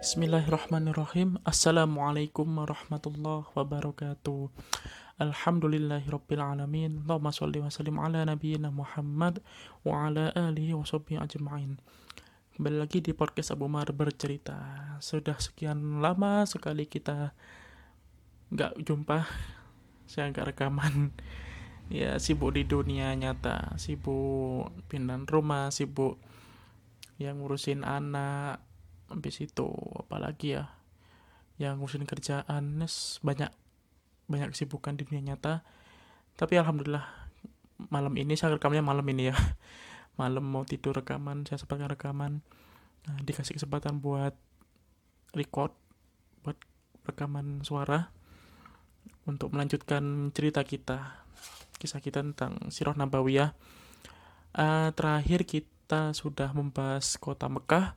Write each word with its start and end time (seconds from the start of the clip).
Bismillahirrahmanirrahim. 0.00 1.36
Assalamualaikum 1.44 2.48
warahmatullahi 2.48 3.44
wabarakatuh. 3.52 4.48
Alhamdulillahirrabbilalamin 5.20 7.04
Allahumma 7.04 7.36
salli 7.36 7.60
wa 7.60 7.68
sallim 7.68 8.00
ala 8.00 8.24
nabiyyina 8.24 8.72
Muhammad 8.72 9.44
Wa 9.84 10.08
ala 10.08 10.32
alihi 10.32 10.72
wa 10.72 10.88
sahbihi 10.88 11.20
ajma'in. 11.20 11.76
Kembali 12.56 12.80
lagi 12.80 13.04
di 13.04 13.12
podcast 13.12 13.52
Abu 13.52 13.68
Mar 13.68 13.92
bercerita. 13.92 14.56
Sudah 15.04 15.36
sekian 15.36 16.00
lama 16.00 16.48
sekali 16.48 16.88
kita 16.88 17.36
nggak 18.56 18.80
jumpa. 18.80 19.28
Saya 20.08 20.32
nggak 20.32 20.56
rekaman. 20.56 21.12
Ya 21.92 22.16
sibuk 22.16 22.56
di 22.56 22.64
dunia 22.64 23.12
nyata. 23.12 23.76
Sibuk 23.76 24.72
pindah 24.88 25.28
rumah 25.28 25.68
Sibuk 25.68 26.16
yang 27.20 27.44
ngurusin 27.44 27.84
anak 27.84 28.64
habis 29.10 29.42
itu 29.42 29.68
apalagi 29.98 30.56
ya 30.56 30.70
yang 31.60 31.76
ngurusin 31.76 32.08
kerjaan 32.08 32.80
nes 32.80 33.20
banyak 33.20 33.52
banyak 34.30 34.54
kesibukan 34.54 34.96
di 34.96 35.04
dunia 35.04 35.34
nyata. 35.34 35.66
Tapi 36.38 36.56
alhamdulillah 36.56 37.04
malam 37.90 38.14
ini 38.16 38.38
saya 38.38 38.56
rekamnya 38.56 38.80
malam 38.80 39.04
ini 39.10 39.28
ya. 39.28 39.36
Malam 40.20 40.44
mau 40.44 40.68
tidur 40.68 41.00
rekaman 41.00 41.48
saya 41.48 41.56
sebagai 41.56 41.88
rekaman. 41.88 42.44
Nah, 43.08 43.16
dikasih 43.24 43.56
kesempatan 43.56 44.04
buat 44.04 44.36
record 45.32 45.72
buat 46.44 46.60
rekaman 47.08 47.64
suara 47.64 48.12
untuk 49.24 49.56
melanjutkan 49.56 50.28
cerita 50.36 50.60
kita. 50.60 51.24
Kisah 51.80 52.04
kita 52.04 52.20
tentang 52.20 52.68
Sirah 52.68 52.92
Nabawiyah. 53.00 53.56
Uh, 54.52 54.92
terakhir 54.92 55.48
kita 55.48 56.12
sudah 56.12 56.52
membahas 56.52 57.16
kota 57.16 57.48
Mekah 57.48 57.96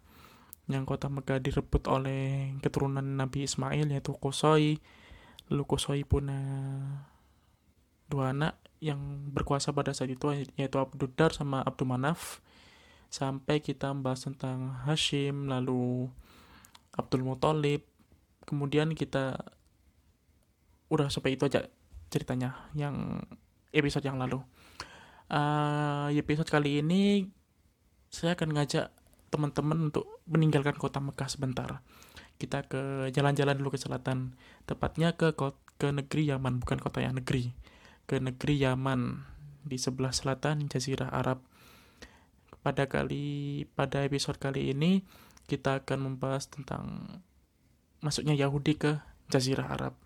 yang 0.72 0.88
kota 0.88 1.12
Mekah 1.12 1.44
direbut 1.44 1.84
oleh 1.92 2.56
keturunan 2.64 3.04
Nabi 3.04 3.44
Ismail 3.44 3.92
yaitu 3.92 4.16
Kosoi 4.16 4.80
lalu 5.52 5.64
Kosoi 5.68 6.08
punya 6.08 6.40
dua 8.08 8.32
anak 8.32 8.56
yang 8.84 9.00
berkuasa 9.32 9.76
pada 9.76 9.92
saat 9.96 10.12
itu 10.12 10.32
yaitu 10.56 10.78
Abdudar 10.80 11.32
sama 11.36 11.64
Abdul 11.64 11.88
Manaf. 11.88 12.44
Sampai 13.14 13.62
kita 13.62 13.94
membahas 13.94 14.26
tentang 14.26 14.74
Hashim 14.90 15.46
lalu 15.46 16.10
Abdul 16.98 17.24
Muthalib. 17.24 17.86
Kemudian 18.44 18.92
kita 18.98 19.40
udah 20.92 21.08
sampai 21.08 21.38
itu 21.38 21.48
aja 21.48 21.70
ceritanya 22.12 22.70
yang 22.76 23.24
episode 23.72 24.04
yang 24.04 24.20
lalu. 24.20 24.42
Uh, 25.32 26.12
episode 26.14 26.50
kali 26.50 26.84
ini 26.84 27.32
saya 28.14 28.38
akan 28.38 28.54
ngajak 28.54 28.94
teman-teman 29.34 29.90
untuk 29.90 30.22
meninggalkan 30.30 30.78
kota 30.78 31.02
Mekah 31.02 31.26
sebentar. 31.26 31.82
Kita 32.38 32.62
ke 32.70 33.10
jalan-jalan 33.10 33.58
dulu 33.58 33.74
ke 33.74 33.82
selatan, 33.82 34.38
tepatnya 34.70 35.18
ke 35.18 35.34
ke 35.82 35.90
negeri 35.90 36.30
Yaman, 36.30 36.62
bukan 36.62 36.78
kota 36.78 37.02
yang 37.02 37.18
negeri. 37.18 37.50
Ke 38.06 38.22
negeri 38.22 38.62
Yaman 38.62 39.26
di 39.66 39.82
sebelah 39.82 40.14
selatan 40.14 40.70
Jazirah 40.70 41.10
Arab. 41.10 41.42
Pada 42.62 42.86
kali 42.86 43.66
pada 43.74 44.06
episode 44.06 44.38
kali 44.38 44.72
ini 44.72 45.04
kita 45.50 45.84
akan 45.84 46.14
membahas 46.14 46.48
tentang 46.48 47.20
masuknya 48.00 48.38
Yahudi 48.38 48.78
ke 48.78 49.02
Jazirah 49.34 49.74
Arab. 49.74 49.98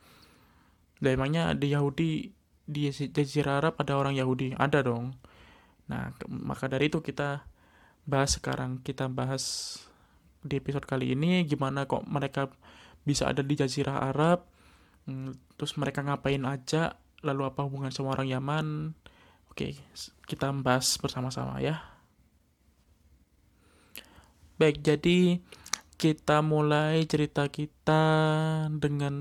Dan 0.98 1.20
emangnya 1.20 1.52
di 1.54 1.76
Yahudi 1.76 2.32
di 2.64 2.90
Jazirah 2.90 3.60
Arab 3.60 3.76
ada 3.78 4.00
orang 4.00 4.16
Yahudi? 4.16 4.56
Ada 4.56 4.88
dong. 4.88 5.14
Nah, 5.92 6.16
maka 6.28 6.72
dari 6.72 6.90
itu 6.90 7.00
kita 7.04 7.46
bahas 8.08 8.40
sekarang. 8.40 8.80
Kita 8.82 9.12
bahas 9.12 9.76
di 10.42 10.58
episode 10.58 10.88
kali 10.88 11.12
ini 11.14 11.44
gimana 11.44 11.84
kok 11.84 12.08
mereka 12.08 12.48
bisa 13.04 13.28
ada 13.28 13.44
di 13.44 13.54
Jazirah 13.54 14.12
Arab, 14.12 14.48
hmm, 15.06 15.60
terus 15.60 15.76
mereka 15.76 16.04
ngapain 16.04 16.42
aja, 16.48 16.96
lalu 17.22 17.48
apa 17.48 17.68
hubungan 17.68 17.92
sama 17.92 18.16
orang 18.16 18.32
Yaman. 18.32 18.68
Oke, 19.52 19.76
kita 20.24 20.52
bahas 20.64 20.96
bersama-sama 21.00 21.60
ya. 21.60 21.84
Baik, 24.58 24.82
jadi 24.82 25.40
kita 25.98 26.42
mulai 26.42 27.06
cerita 27.06 27.46
kita 27.50 28.04
dengan 28.74 29.16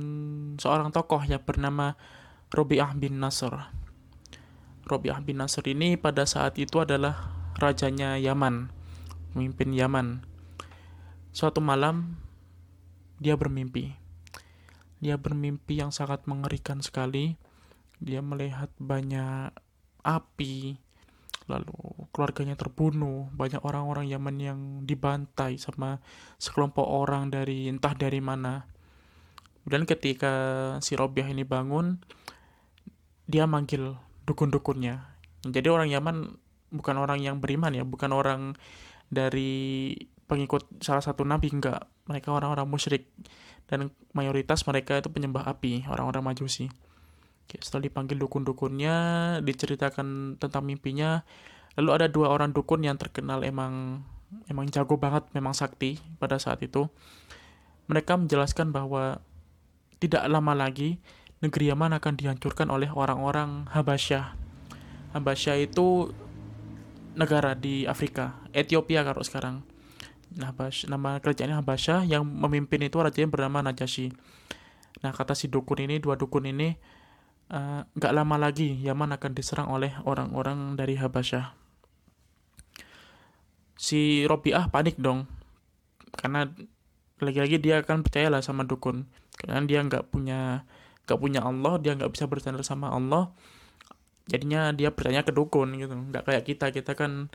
seorang 0.56 0.92
tokoh 0.92 1.24
yang 1.24 1.40
bernama 1.44 1.96
Robiah 2.52 2.92
bin 2.96 3.20
Nasr. 3.20 3.52
Robiah 4.86 5.18
bin 5.20 5.40
Nasr 5.40 5.64
ini 5.66 5.96
pada 5.96 6.28
saat 6.28 6.56
itu 6.60 6.80
adalah 6.80 7.32
rajanya 7.56 8.20
Yaman 8.20 8.75
pemimpin 9.36 9.76
Yaman. 9.76 10.24
Suatu 11.36 11.60
malam, 11.60 12.16
dia 13.20 13.36
bermimpi. 13.36 13.92
Dia 15.04 15.20
bermimpi 15.20 15.84
yang 15.84 15.92
sangat 15.92 16.24
mengerikan 16.24 16.80
sekali. 16.80 17.36
Dia 18.00 18.24
melihat 18.24 18.72
banyak 18.80 19.52
api, 20.00 20.80
lalu 21.52 22.08
keluarganya 22.16 22.56
terbunuh, 22.56 23.28
banyak 23.36 23.60
orang-orang 23.60 24.08
Yaman 24.08 24.36
yang 24.40 24.60
dibantai 24.88 25.60
sama 25.60 26.00
sekelompok 26.40 26.88
orang 26.88 27.28
dari 27.28 27.68
entah 27.68 27.92
dari 27.92 28.24
mana. 28.24 28.64
Dan 29.68 29.84
ketika 29.84 30.32
si 30.80 30.96
Robiah 30.96 31.28
ini 31.28 31.44
bangun, 31.44 32.00
dia 33.28 33.44
manggil 33.44 34.00
dukun-dukunnya. 34.24 34.96
Jadi 35.44 35.68
orang 35.68 35.92
Yaman 35.92 36.16
bukan 36.72 36.96
orang 36.96 37.20
yang 37.20 37.38
beriman 37.38 37.76
ya, 37.76 37.84
bukan 37.84 38.10
orang 38.16 38.56
dari 39.10 39.94
pengikut 40.26 40.82
salah 40.82 41.02
satu 41.02 41.22
nabi 41.22 41.50
enggak 41.54 41.86
mereka 42.06 42.34
orang-orang 42.34 42.66
musyrik. 42.66 43.10
Dan 43.66 43.90
mayoritas 44.14 44.62
mereka 44.62 45.02
itu 45.02 45.10
penyembah 45.10 45.42
api 45.50 45.90
orang-orang 45.90 46.34
majusi. 46.34 46.70
Setelah 47.46 47.90
dipanggil 47.90 48.18
dukun-dukunnya 48.18 48.96
diceritakan 49.42 50.38
tentang 50.38 50.66
mimpinya 50.66 51.22
lalu 51.78 51.90
ada 51.94 52.06
dua 52.10 52.32
orang 52.32 52.50
dukun 52.50 52.82
yang 52.82 52.96
terkenal 52.96 53.44
emang 53.44 54.02
emang 54.50 54.66
jago 54.72 54.98
banget 54.98 55.28
memang 55.34 55.54
sakti 55.54 55.98
pada 56.18 56.38
saat 56.38 56.62
itu. 56.62 56.90
Mereka 57.86 58.18
menjelaskan 58.18 58.74
bahwa 58.74 59.22
tidak 60.02 60.26
lama 60.26 60.52
lagi 60.52 60.98
negeri 61.40 61.70
Yaman 61.70 61.94
akan 61.96 62.14
dihancurkan 62.18 62.66
oleh 62.68 62.90
orang-orang 62.90 63.70
Habasyah. 63.70 64.34
Habasyah 65.14 65.56
itu 65.62 66.10
negara 67.16 67.56
di 67.56 67.88
Afrika, 67.88 68.44
Ethiopia 68.52 69.02
kalau 69.02 69.24
sekarang. 69.24 69.64
Nah, 70.36 70.52
nama 70.86 71.16
kerajaannya 71.16 71.56
Habasyah 71.64 72.04
yang 72.04 72.28
memimpin 72.28 72.84
itu 72.84 73.00
rajanya 73.00 73.32
bernama 73.32 73.64
Najasyi. 73.72 74.12
Nah, 75.00 75.16
kata 75.16 75.32
si 75.32 75.48
dukun 75.48 75.80
ini, 75.80 75.96
dua 75.96 76.20
dukun 76.20 76.44
ini, 76.44 76.76
eh, 77.48 77.80
nggak 77.88 78.12
uh, 78.12 78.16
lama 78.16 78.36
lagi 78.36 78.76
Yaman 78.84 79.16
akan 79.16 79.32
diserang 79.32 79.72
oleh 79.72 79.96
orang-orang 80.04 80.76
dari 80.76 81.00
Habasyah. 81.00 81.56
Si 83.76 84.24
Robiah 84.28 84.68
panik 84.68 85.00
dong, 85.00 85.28
karena 86.16 86.48
lagi-lagi 87.20 87.56
dia 87.60 87.80
akan 87.80 88.04
percayalah 88.04 88.44
sama 88.44 88.64
dukun, 88.68 89.08
karena 89.36 89.64
dia 89.64 89.80
nggak 89.84 90.12
punya 90.12 90.68
nggak 91.06 91.20
punya 91.22 91.40
Allah, 91.44 91.80
dia 91.80 91.96
nggak 91.96 92.12
bisa 92.12 92.28
bercanda 92.28 92.60
sama 92.66 92.92
Allah, 92.92 93.32
jadinya 94.26 94.74
dia 94.74 94.90
percaya 94.90 95.22
ke 95.22 95.32
dukun 95.32 95.78
gitu. 95.78 95.94
Nggak 95.94 96.22
kayak 96.26 96.44
kita 96.46 96.66
kita 96.74 96.92
kan 96.98 97.30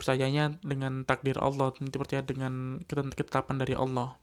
percayanya 0.00 0.56
dengan 0.64 1.04
takdir 1.04 1.36
Allah 1.36 1.76
nanti 1.76 1.96
percaya 2.00 2.24
dengan 2.24 2.80
ketetapan 2.88 3.60
dari 3.60 3.76
Allah. 3.76 4.16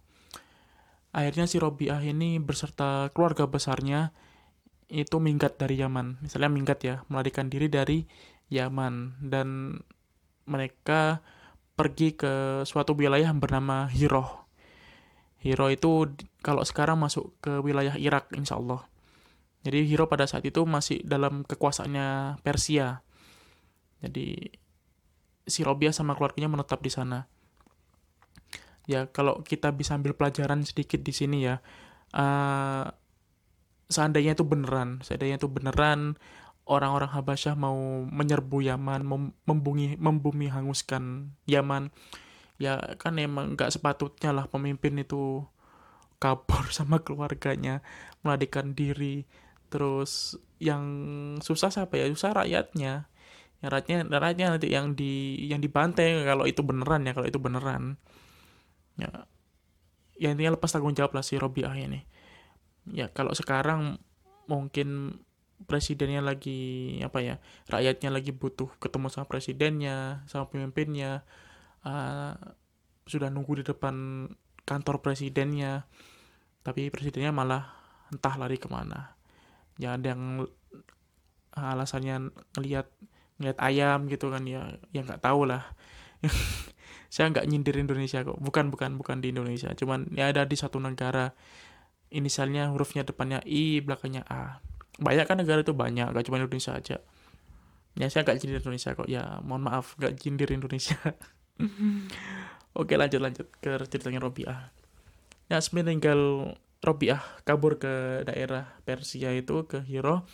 Akhirnya 1.14 1.46
si 1.46 1.62
Robiah 1.62 2.02
ini 2.02 2.42
beserta 2.42 3.10
keluarga 3.14 3.46
besarnya 3.46 4.12
itu 4.90 5.22
minggat 5.22 5.62
dari 5.62 5.78
Yaman. 5.78 6.22
Misalnya 6.26 6.50
minggat 6.50 6.80
ya 6.82 6.96
melarikan 7.10 7.48
diri 7.48 7.70
dari 7.70 8.10
Yaman. 8.50 9.22
Dan 9.22 9.78
mereka 10.50 11.22
pergi 11.78 12.18
ke 12.18 12.66
suatu 12.66 12.98
wilayah 12.98 13.30
bernama 13.38 13.86
Hiroh. 13.94 14.50
Hiro 15.38 15.70
itu 15.70 16.10
kalau 16.42 16.66
sekarang 16.66 16.98
masuk 16.98 17.38
ke 17.38 17.62
wilayah 17.62 17.94
Irak 17.94 18.34
insya 18.34 18.58
Allah 18.58 18.90
jadi 19.66 19.84
Hero 19.84 20.06
pada 20.08 20.30
saat 20.30 20.46
itu 20.46 20.64
masih 20.64 21.02
dalam 21.04 21.44
kekuasaannya 21.44 22.40
Persia. 22.46 23.02
Jadi 24.00 24.38
si 25.48 25.64
Robia 25.66 25.90
sama 25.96 26.14
keluarganya 26.14 26.52
menetap 26.52 26.84
di 26.84 26.92
sana. 26.92 27.26
Ya 28.88 29.10
kalau 29.12 29.44
kita 29.44 29.74
bisa 29.76 29.98
ambil 30.00 30.16
pelajaran 30.16 30.64
sedikit 30.64 31.04
di 31.04 31.12
sini 31.12 31.44
ya, 31.44 31.60
uh, 32.16 32.88
seandainya 33.92 34.36
itu 34.36 34.48
beneran, 34.48 35.04
seandainya 35.04 35.40
itu 35.42 35.52
beneran 35.52 36.16
orang-orang 36.68 37.12
Habasyah 37.12 37.56
mau 37.56 37.76
menyerbu 38.08 38.64
Yaman, 38.64 39.04
mem 39.04 39.24
membumi, 39.48 39.96
membumi 40.00 40.48
hanguskan 40.52 41.36
Yaman, 41.48 41.92
ya 42.60 42.96
kan 43.00 43.20
emang 43.20 43.56
nggak 43.56 43.72
sepatutnya 43.72 44.36
lah 44.36 44.48
pemimpin 44.52 45.00
itu 45.00 45.44
kabur 46.20 46.72
sama 46.78 47.04
keluarganya, 47.04 47.84
melarikan 48.24 48.72
diri 48.72 49.28
terus 49.68 50.40
yang 50.58 50.84
susah 51.44 51.70
siapa 51.70 52.00
ya? 52.00 52.10
Susah 52.10 52.34
rakyatnya. 52.34 53.10
Yang 53.62 53.72
rakyatnya 53.74 53.98
rakyatnya 54.10 54.48
nanti 54.54 54.68
yang 54.70 54.94
di 54.94 55.46
yang 55.50 55.60
dibantai 55.62 56.22
kalau 56.26 56.46
itu 56.46 56.62
beneran 56.62 57.06
ya 57.06 57.14
kalau 57.14 57.28
itu 57.28 57.40
beneran. 57.42 57.98
Ya. 58.98 59.30
Ya 60.18 60.34
intinya 60.34 60.58
lepas 60.58 60.74
tanggung 60.74 60.98
jawab 60.98 61.14
lah 61.14 61.22
si 61.26 61.38
Robiah 61.38 61.74
ini. 61.78 62.02
Ya 62.90 63.12
kalau 63.12 63.36
sekarang 63.38 64.02
mungkin 64.48 65.22
presidennya 65.66 66.22
lagi 66.22 66.98
apa 67.02 67.18
ya 67.20 67.36
rakyatnya 67.66 68.14
lagi 68.14 68.30
butuh 68.30 68.70
ketemu 68.78 69.10
sama 69.10 69.26
presidennya 69.26 70.22
sama 70.30 70.46
pemimpinnya 70.46 71.26
uh, 71.82 72.38
sudah 73.10 73.34
nunggu 73.34 73.62
di 73.62 73.64
depan 73.68 74.28
kantor 74.66 75.02
presidennya. 75.06 75.86
Tapi 76.66 76.92
presidennya 76.92 77.32
malah 77.32 77.64
entah 78.12 78.36
lari 78.36 78.60
ke 78.60 78.68
mana 78.68 79.17
ya 79.78 79.98
ada 79.98 80.14
yang 80.14 80.46
alasannya 81.58 82.30
ngelihat 82.58 82.90
ngelihat 83.38 83.58
ayam 83.62 84.10
gitu 84.10 84.34
kan 84.34 84.46
ya 84.46 84.78
ya 84.94 85.02
nggak 85.06 85.22
tahu 85.22 85.50
lah. 85.50 85.66
Saya 87.14 87.32
nggak 87.32 87.46
nyindir 87.48 87.78
Indonesia 87.78 88.22
kok. 88.26 88.38
Bukan 88.38 88.70
bukan 88.74 88.98
bukan 89.00 89.24
di 89.24 89.32
Indonesia. 89.32 89.72
Cuman 89.74 90.12
ya 90.14 90.34
ada 90.34 90.44
di 90.44 90.58
satu 90.58 90.82
negara. 90.82 91.34
Inisialnya 92.08 92.72
hurufnya 92.72 93.04
depannya 93.04 93.44
I 93.44 93.84
belakangnya 93.84 94.24
A. 94.32 94.64
Banyak 94.98 95.28
kan 95.28 95.38
negara 95.44 95.60
itu 95.60 95.76
banyak 95.76 96.16
gak 96.16 96.24
cuma 96.24 96.40
Indonesia 96.40 96.72
aja. 96.72 97.04
Ya 98.00 98.08
saya 98.08 98.24
gak 98.24 98.40
jindir 98.40 98.64
Indonesia 98.64 98.96
kok. 98.96 99.12
Ya 99.12 99.44
mohon 99.44 99.68
maaf 99.68 100.00
gak 100.00 100.16
jindir 100.16 100.48
Indonesia. 100.48 100.96
Oke 102.80 102.96
lanjut 102.96 103.20
lanjut 103.20 103.48
ke 103.60 103.76
ceritanya 103.92 104.24
Robiah. 104.24 104.72
Ya 105.52 105.60
semeninggal 105.60 106.54
Robiah 106.82 107.22
kabur 107.44 107.82
ke 107.82 108.24
daerah 108.28 108.78
Persia 108.86 109.34
itu 109.34 109.66
ke 109.66 109.82
Hiro 109.86 110.28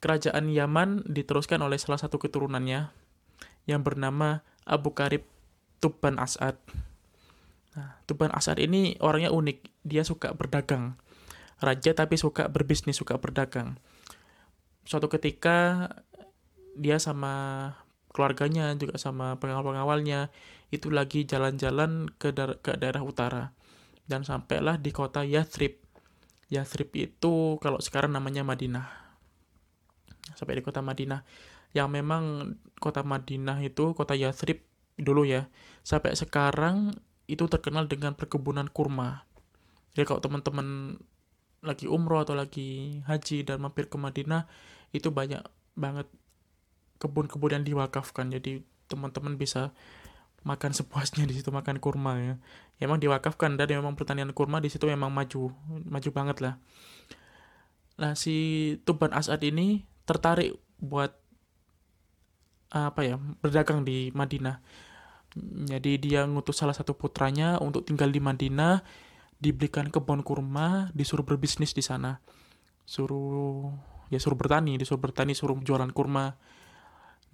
kerajaan 0.00 0.52
Yaman 0.52 1.04
diteruskan 1.08 1.60
oleh 1.64 1.80
salah 1.80 1.96
satu 1.96 2.20
keturunannya 2.20 2.92
yang 3.64 3.80
bernama 3.80 4.44
Abu 4.68 4.92
Karib 4.92 5.24
Tuban 5.80 6.20
As'ad 6.20 6.60
Nah, 7.74 7.98
Tuban 8.06 8.30
Asad 8.30 8.62
ini 8.62 8.94
orangnya 9.02 9.34
unik. 9.34 9.82
Dia 9.82 10.06
suka 10.06 10.32
berdagang. 10.32 10.94
Raja 11.58 11.94
tapi 11.94 12.14
suka 12.14 12.46
berbisnis, 12.50 12.98
suka 12.98 13.18
berdagang. 13.18 13.78
Suatu 14.86 15.10
ketika 15.10 15.90
dia 16.74 16.98
sama 16.98 17.74
keluarganya 18.14 18.74
juga 18.78 18.98
sama 18.98 19.38
pengawal-pengawalnya 19.42 20.30
itu 20.70 20.90
lagi 20.90 21.26
jalan-jalan 21.26 22.10
ke, 22.18 22.30
da 22.34 22.58
ke 22.58 22.78
daerah 22.78 23.02
utara 23.02 23.54
dan 24.04 24.22
sampailah 24.22 24.80
di 24.80 24.90
kota 24.92 25.24
Yathrib. 25.24 25.80
Yathrib 26.52 26.92
itu 26.94 27.56
kalau 27.60 27.80
sekarang 27.80 28.12
namanya 28.12 28.44
Madinah. 28.44 28.86
Sampai 30.36 30.60
di 30.60 30.62
kota 30.64 30.84
Madinah 30.84 31.24
yang 31.74 31.90
memang 31.90 32.54
kota 32.78 33.02
Madinah 33.02 33.60
itu 33.64 33.96
kota 33.96 34.14
Yathrib 34.14 34.62
dulu 34.94 35.26
ya. 35.26 35.48
Sampai 35.82 36.14
sekarang 36.14 36.94
itu 37.26 37.48
terkenal 37.48 37.88
dengan 37.88 38.12
perkebunan 38.12 38.68
kurma. 38.68 39.24
Jadi 39.96 40.04
kalau 40.04 40.20
teman-teman 40.20 40.98
lagi 41.64 41.88
umroh 41.88 42.20
atau 42.20 42.36
lagi 42.36 43.00
haji 43.08 43.48
dan 43.48 43.64
mampir 43.64 43.88
ke 43.88 43.96
Madinah, 43.96 44.44
itu 44.92 45.08
banyak 45.08 45.40
banget 45.74 46.06
kebun-kebun 47.00 47.56
yang 47.60 47.64
diwakafkan. 47.64 48.28
Jadi 48.28 48.62
teman-teman 48.86 49.40
bisa 49.40 49.72
makan 50.44 50.76
sepuasnya 50.76 51.24
di 51.24 51.34
situ 51.36 51.48
makan 51.48 51.80
kurma 51.80 52.20
ya. 52.20 52.34
ya 52.76 52.84
emang 52.84 53.00
diwakafkan 53.00 53.56
dan 53.56 53.68
memang 53.68 53.96
pertanian 53.96 54.30
kurma 54.36 54.60
di 54.60 54.68
situ 54.68 54.84
memang 54.84 55.08
maju, 55.08 55.52
maju 55.88 56.10
banget 56.12 56.36
lah. 56.44 56.54
Nah 57.96 58.12
si 58.12 58.76
Tuban 58.84 59.10
Asad 59.16 59.40
ini 59.40 59.88
tertarik 60.04 60.54
buat 60.78 61.16
apa 62.74 63.06
ya 63.06 63.16
berdagang 63.38 63.86
di 63.86 64.10
Madinah 64.12 64.60
jadi 65.66 65.98
dia 65.98 66.22
ngutus 66.30 66.62
salah 66.62 66.74
satu 66.74 66.94
putranya 66.94 67.58
untuk 67.58 67.82
tinggal 67.82 68.14
di 68.14 68.22
Madinah, 68.22 68.86
diberikan 69.42 69.90
kebun 69.90 70.22
kurma, 70.22 70.94
disuruh 70.94 71.26
berbisnis 71.26 71.74
di 71.74 71.82
sana. 71.82 72.22
Suruh 72.86 73.74
ya 74.14 74.22
suruh 74.22 74.38
bertani, 74.38 74.78
disuruh 74.78 75.02
bertani, 75.02 75.34
suruh 75.34 75.58
jualan 75.58 75.90
kurma. 75.90 76.38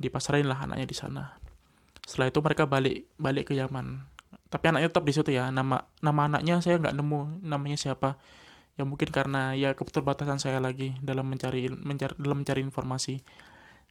Dipasarin 0.00 0.48
lah 0.48 0.64
anaknya 0.64 0.88
di 0.88 0.96
sana. 0.96 1.36
Setelah 2.10 2.34
itu 2.34 2.42
mereka 2.42 2.66
balik 2.66 3.06
balik 3.22 3.44
ke 3.46 3.54
Yaman. 3.54 4.02
Tapi 4.50 4.64
anaknya 4.66 4.90
tetap 4.90 5.06
di 5.06 5.14
situ 5.14 5.30
ya. 5.30 5.46
Nama 5.54 5.86
nama 6.02 6.20
anaknya 6.26 6.58
saya 6.58 6.82
nggak 6.82 6.98
nemu 6.98 7.46
namanya 7.46 7.78
siapa. 7.78 8.18
Ya 8.74 8.82
mungkin 8.82 9.14
karena 9.14 9.54
ya 9.54 9.78
keterbatasan 9.78 10.42
saya 10.42 10.58
lagi 10.58 10.98
dalam 10.98 11.30
mencari, 11.30 11.70
mencari 11.70 12.18
dalam 12.18 12.42
mencari 12.42 12.66
informasi. 12.66 13.22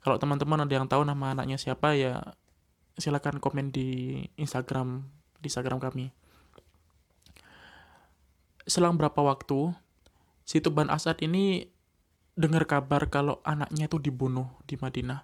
Kalau 0.03 0.19
teman-teman 0.19 0.67
ada 0.67 0.73
yang 0.75 0.91
tahu 0.91 1.07
nama 1.07 1.31
anaknya 1.31 1.55
siapa 1.55 1.95
ya 1.95 2.35
silakan 2.99 3.39
komen 3.39 3.71
di 3.71 4.19
Instagram 4.35 5.07
di 5.39 5.47
Instagram 5.47 5.79
kami. 5.79 6.11
Selang 8.67 8.99
berapa 8.99 9.23
waktu, 9.23 9.71
si 10.43 10.59
Tuban 10.59 10.91
Asad 10.91 11.23
ini 11.23 11.71
dengar 12.35 12.67
kabar 12.67 13.07
kalau 13.07 13.39
anaknya 13.47 13.87
itu 13.87 13.95
dibunuh 13.95 14.51
di 14.67 14.75
Madinah. 14.75 15.23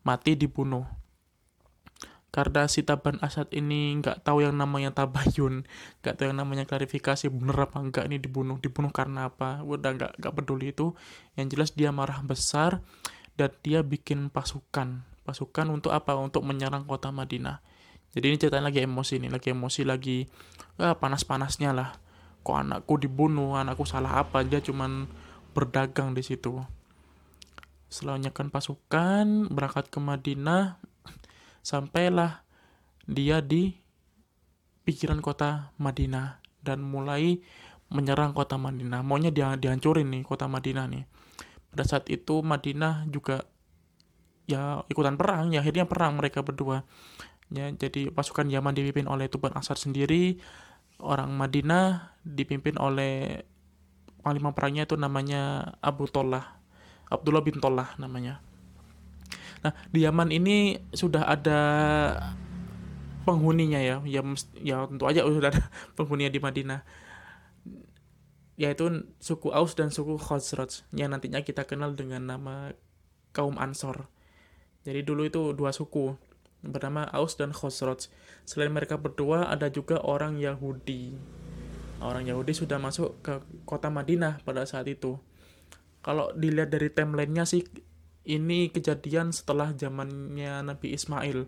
Mati 0.00 0.32
dibunuh. 0.32 0.88
Karena 2.36 2.68
si 2.68 2.84
Taban 2.84 3.16
Asad 3.24 3.48
ini 3.56 3.96
nggak 3.96 4.20
tahu 4.20 4.44
yang 4.44 4.60
namanya 4.60 4.92
tabayun, 4.92 5.64
nggak 6.04 6.14
tahu 6.20 6.28
yang 6.28 6.44
namanya 6.44 6.68
klarifikasi 6.68 7.32
bener 7.32 7.56
apa 7.56 7.80
enggak 7.80 8.04
ini 8.12 8.20
dibunuh, 8.20 8.60
dibunuh 8.60 8.92
karena 8.92 9.32
apa, 9.32 9.64
udah 9.64 9.96
nggak 9.96 10.12
nggak 10.20 10.32
peduli 10.36 10.76
itu. 10.76 10.92
Yang 11.32 11.46
jelas 11.56 11.70
dia 11.72 11.88
marah 11.96 12.20
besar 12.20 12.84
dan 13.40 13.48
dia 13.64 13.80
bikin 13.80 14.28
pasukan 14.28 15.16
pasukan 15.26 15.66
untuk 15.74 15.90
apa? 15.90 16.14
Untuk 16.14 16.46
menyerang 16.46 16.86
kota 16.86 17.10
Madinah. 17.10 17.58
Jadi 18.14 18.24
ini 18.32 18.36
ceritanya 18.38 18.70
lagi 18.70 18.80
emosi 18.86 19.14
nih, 19.18 19.30
lagi 19.34 19.48
emosi 19.50 19.82
lagi 19.82 20.18
ah, 20.78 20.94
panas-panasnya 20.94 21.74
lah. 21.74 21.98
Kok 22.46 22.56
anakku 22.56 22.94
dibunuh, 23.02 23.58
anakku 23.58 23.82
salah 23.82 24.22
apa? 24.22 24.46
Dia 24.46 24.62
cuman 24.62 25.10
berdagang 25.52 26.14
di 26.14 26.22
situ. 26.22 26.62
Setelah 27.90 28.22
pasukan, 28.48 29.50
berangkat 29.50 29.90
ke 29.90 29.98
Madinah, 29.98 30.78
sampailah 31.66 32.46
dia 33.10 33.42
di 33.42 33.74
pikiran 34.86 35.18
kota 35.18 35.74
Madinah 35.82 36.38
dan 36.62 36.78
mulai 36.86 37.42
menyerang 37.90 38.30
kota 38.30 38.54
Madinah. 38.54 39.02
Maunya 39.02 39.34
dia 39.34 39.58
dihancurin 39.58 40.06
nih 40.06 40.22
kota 40.22 40.46
Madinah 40.46 40.86
nih. 40.86 41.02
Pada 41.74 41.82
saat 41.82 42.06
itu 42.06 42.38
Madinah 42.46 43.10
juga 43.10 43.42
ya 44.46 44.86
ikutan 44.86 45.18
perang 45.18 45.50
ya 45.50 45.58
akhirnya 45.58 45.90
perang 45.90 46.22
mereka 46.22 46.38
berdua 46.46 46.86
ya 47.50 47.66
jadi 47.74 48.14
pasukan 48.14 48.46
Yaman 48.46 48.78
dipimpin 48.78 49.10
oleh 49.10 49.26
Tuban 49.26 49.50
Asad 49.58 49.74
sendiri 49.74 50.38
orang 51.02 51.34
Madinah 51.34 52.14
dipimpin 52.22 52.78
oleh 52.78 53.42
panglima 54.22 54.54
perangnya 54.54 54.86
itu 54.86 54.94
namanya 54.94 55.74
Abu 55.82 56.06
Tolah 56.06 56.62
Abdullah 57.10 57.42
bin 57.42 57.58
Tolah 57.58 57.98
namanya 57.98 58.38
nah 59.66 59.74
di 59.90 60.06
Yaman 60.06 60.30
ini 60.30 60.78
sudah 60.94 61.26
ada 61.26 61.60
penghuninya 63.26 63.82
ya 63.82 63.98
ya 64.06 64.22
ya 64.62 64.86
tentu 64.86 65.04
aja 65.10 65.26
sudah 65.26 65.50
ada 65.50 65.62
penghuninya 65.98 66.30
di 66.30 66.38
Madinah 66.38 66.80
yaitu 68.56 69.10
suku 69.18 69.50
Aus 69.50 69.74
dan 69.74 69.90
suku 69.90 70.16
Khazraj 70.16 70.86
yang 70.94 71.10
nantinya 71.12 71.42
kita 71.42 71.66
kenal 71.66 71.98
dengan 71.98 72.24
nama 72.30 72.72
kaum 73.34 73.58
Ansor 73.58 74.06
jadi 74.86 75.02
dulu 75.02 75.26
itu 75.26 75.50
dua 75.50 75.74
suku 75.74 76.14
bernama 76.62 77.06
Aus 77.10 77.34
dan 77.34 77.50
Khosroj. 77.50 78.06
Selain 78.46 78.70
mereka 78.70 78.98
berdua 78.98 79.50
ada 79.50 79.66
juga 79.66 79.98
orang 80.02 80.38
Yahudi. 80.38 81.18
Orang 81.98 82.28
Yahudi 82.28 82.52
sudah 82.52 82.78
masuk 82.78 83.18
ke 83.24 83.42
kota 83.66 83.90
Madinah 83.90 84.42
pada 84.46 84.62
saat 84.62 84.86
itu. 84.86 85.18
Kalau 86.06 86.30
dilihat 86.38 86.70
dari 86.70 86.86
timelinenya 86.86 87.42
sih 87.48 87.66
ini 88.26 88.68
kejadian 88.74 89.30
setelah 89.30 89.72
zamannya 89.72 90.66
Nabi 90.66 90.92
Ismail. 90.92 91.46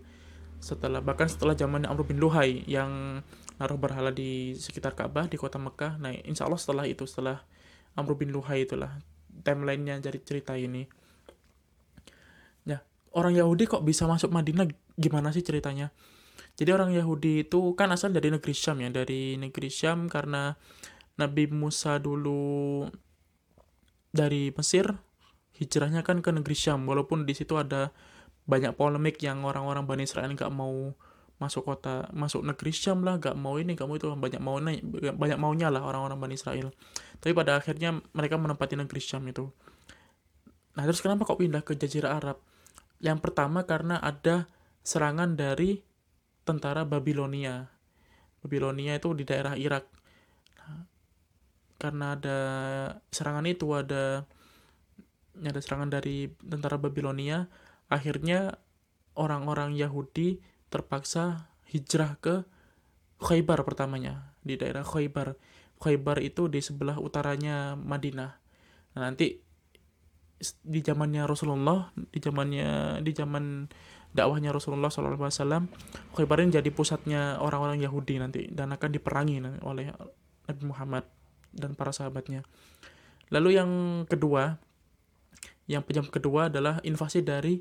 Setelah 0.58 1.02
bahkan 1.02 1.26
setelah 1.26 1.54
zamannya 1.54 1.90
Amr 1.90 2.06
bin 2.06 2.22
Luhai 2.22 2.62
yang 2.66 3.22
naruh 3.58 3.78
berhala 3.78 4.14
di 4.14 4.54
sekitar 4.54 4.94
Ka'bah 4.94 5.26
di 5.26 5.34
kota 5.34 5.58
Mekah. 5.58 5.98
Nah, 5.98 6.14
insya 6.14 6.46
Allah 6.46 6.58
setelah 6.58 6.86
itu 6.86 7.02
setelah 7.06 7.42
Amr 7.98 8.14
bin 8.14 8.30
Luhai 8.30 8.66
itulah 8.66 9.02
timelinenya 9.42 9.98
dari 9.98 10.18
cerita 10.22 10.54
ini 10.54 10.86
orang 13.18 13.34
Yahudi 13.34 13.64
kok 13.66 13.82
bisa 13.86 14.04
masuk 14.04 14.30
Madinah 14.30 14.68
gimana 14.98 15.34
sih 15.34 15.42
ceritanya 15.42 15.94
jadi 16.58 16.74
orang 16.74 16.94
Yahudi 16.94 17.46
itu 17.46 17.74
kan 17.78 17.90
asal 17.94 18.14
dari 18.14 18.30
negeri 18.30 18.54
Syam 18.54 18.82
ya 18.82 18.90
dari 18.94 19.38
negeri 19.38 19.70
Syam 19.70 20.10
karena 20.10 20.54
Nabi 21.18 21.50
Musa 21.50 21.98
dulu 21.98 22.86
dari 24.14 24.54
Mesir 24.54 24.94
hijrahnya 25.58 26.06
kan 26.06 26.22
ke 26.22 26.30
negeri 26.30 26.54
Syam. 26.54 26.86
Walaupun 26.86 27.26
di 27.26 27.34
situ 27.34 27.58
ada 27.58 27.90
banyak 28.48 28.72
polemik 28.78 29.20
yang 29.20 29.44
orang-orang 29.44 29.84
Bani 29.84 30.08
Israel 30.08 30.32
nggak 30.32 30.48
mau 30.54 30.94
masuk 31.38 31.70
kota 31.70 32.10
masuk 32.10 32.42
negeri 32.42 32.74
Syam 32.74 33.06
lah 33.06 33.14
gak 33.22 33.38
mau 33.38 33.54
ini 33.62 33.78
gak 33.78 33.86
mau 33.86 33.94
itu 33.94 34.10
banyak 34.10 34.42
mau 34.42 34.58
banyak 35.14 35.38
maunya 35.38 35.70
lah 35.70 35.86
orang-orang 35.86 36.18
Bani 36.18 36.34
Israel. 36.34 36.74
Tapi 37.22 37.30
pada 37.30 37.62
akhirnya 37.62 37.94
mereka 38.10 38.34
menempati 38.34 38.74
negeri 38.74 38.98
Syam 38.98 39.22
itu. 39.30 39.46
Nah 40.74 40.82
terus 40.82 40.98
kenapa 40.98 41.22
kok 41.22 41.38
pindah 41.38 41.62
ke 41.62 41.78
Jazirah 41.78 42.18
Arab? 42.18 42.42
Yang 42.98 43.18
pertama 43.22 43.62
karena 43.70 44.02
ada 44.02 44.50
serangan 44.82 45.38
dari 45.38 45.78
tentara 46.42 46.82
Babilonia. 46.82 47.70
Babilonia 48.42 48.98
itu 48.98 49.14
di 49.14 49.22
daerah 49.22 49.54
Irak. 49.54 49.86
Nah, 50.58 50.82
karena 51.78 52.18
ada 52.18 52.38
serangan 53.14 53.46
itu 53.46 53.70
ada 53.74 54.26
ada 55.44 55.60
serangan 55.62 55.90
dari 55.90 56.30
tentara 56.42 56.80
Babilonia 56.80 57.46
akhirnya 57.88 58.58
orang-orang 59.18 59.74
Yahudi 59.74 60.38
terpaksa 60.68 61.50
hijrah 61.68 62.16
ke 62.20 62.34
Khaybar 63.18 63.66
pertamanya 63.66 64.30
di 64.46 64.54
daerah 64.54 64.86
Khaybar. 64.86 65.34
Khaybar 65.82 66.22
itu 66.22 66.46
di 66.46 66.62
sebelah 66.62 67.02
utaranya 67.02 67.74
Madinah. 67.74 68.30
Nah, 68.94 69.00
nanti 69.02 69.42
di 70.62 70.80
zamannya 70.86 71.26
Rasulullah 71.26 71.90
di 71.98 72.22
zamannya 72.22 73.02
di 73.02 73.10
zaman 73.10 73.66
dakwahnya 74.14 74.54
Rasulullah 74.54 74.86
SAW 74.86 75.66
Khaybar 76.14 76.46
ini 76.46 76.62
jadi 76.62 76.70
pusatnya 76.70 77.42
orang-orang 77.42 77.82
Yahudi 77.82 78.22
nanti 78.22 78.46
dan 78.46 78.70
akan 78.70 78.90
diperangi 78.94 79.42
oleh 79.66 79.90
Nabi 80.46 80.62
Muhammad 80.62 81.04
dan 81.50 81.74
para 81.74 81.90
sahabatnya. 81.90 82.46
Lalu 83.34 83.58
yang 83.58 83.70
kedua 84.06 84.62
yang 85.68 85.84
penyebab 85.84 86.08
kedua 86.08 86.48
adalah 86.48 86.80
invasi 86.80 87.20
dari 87.20 87.60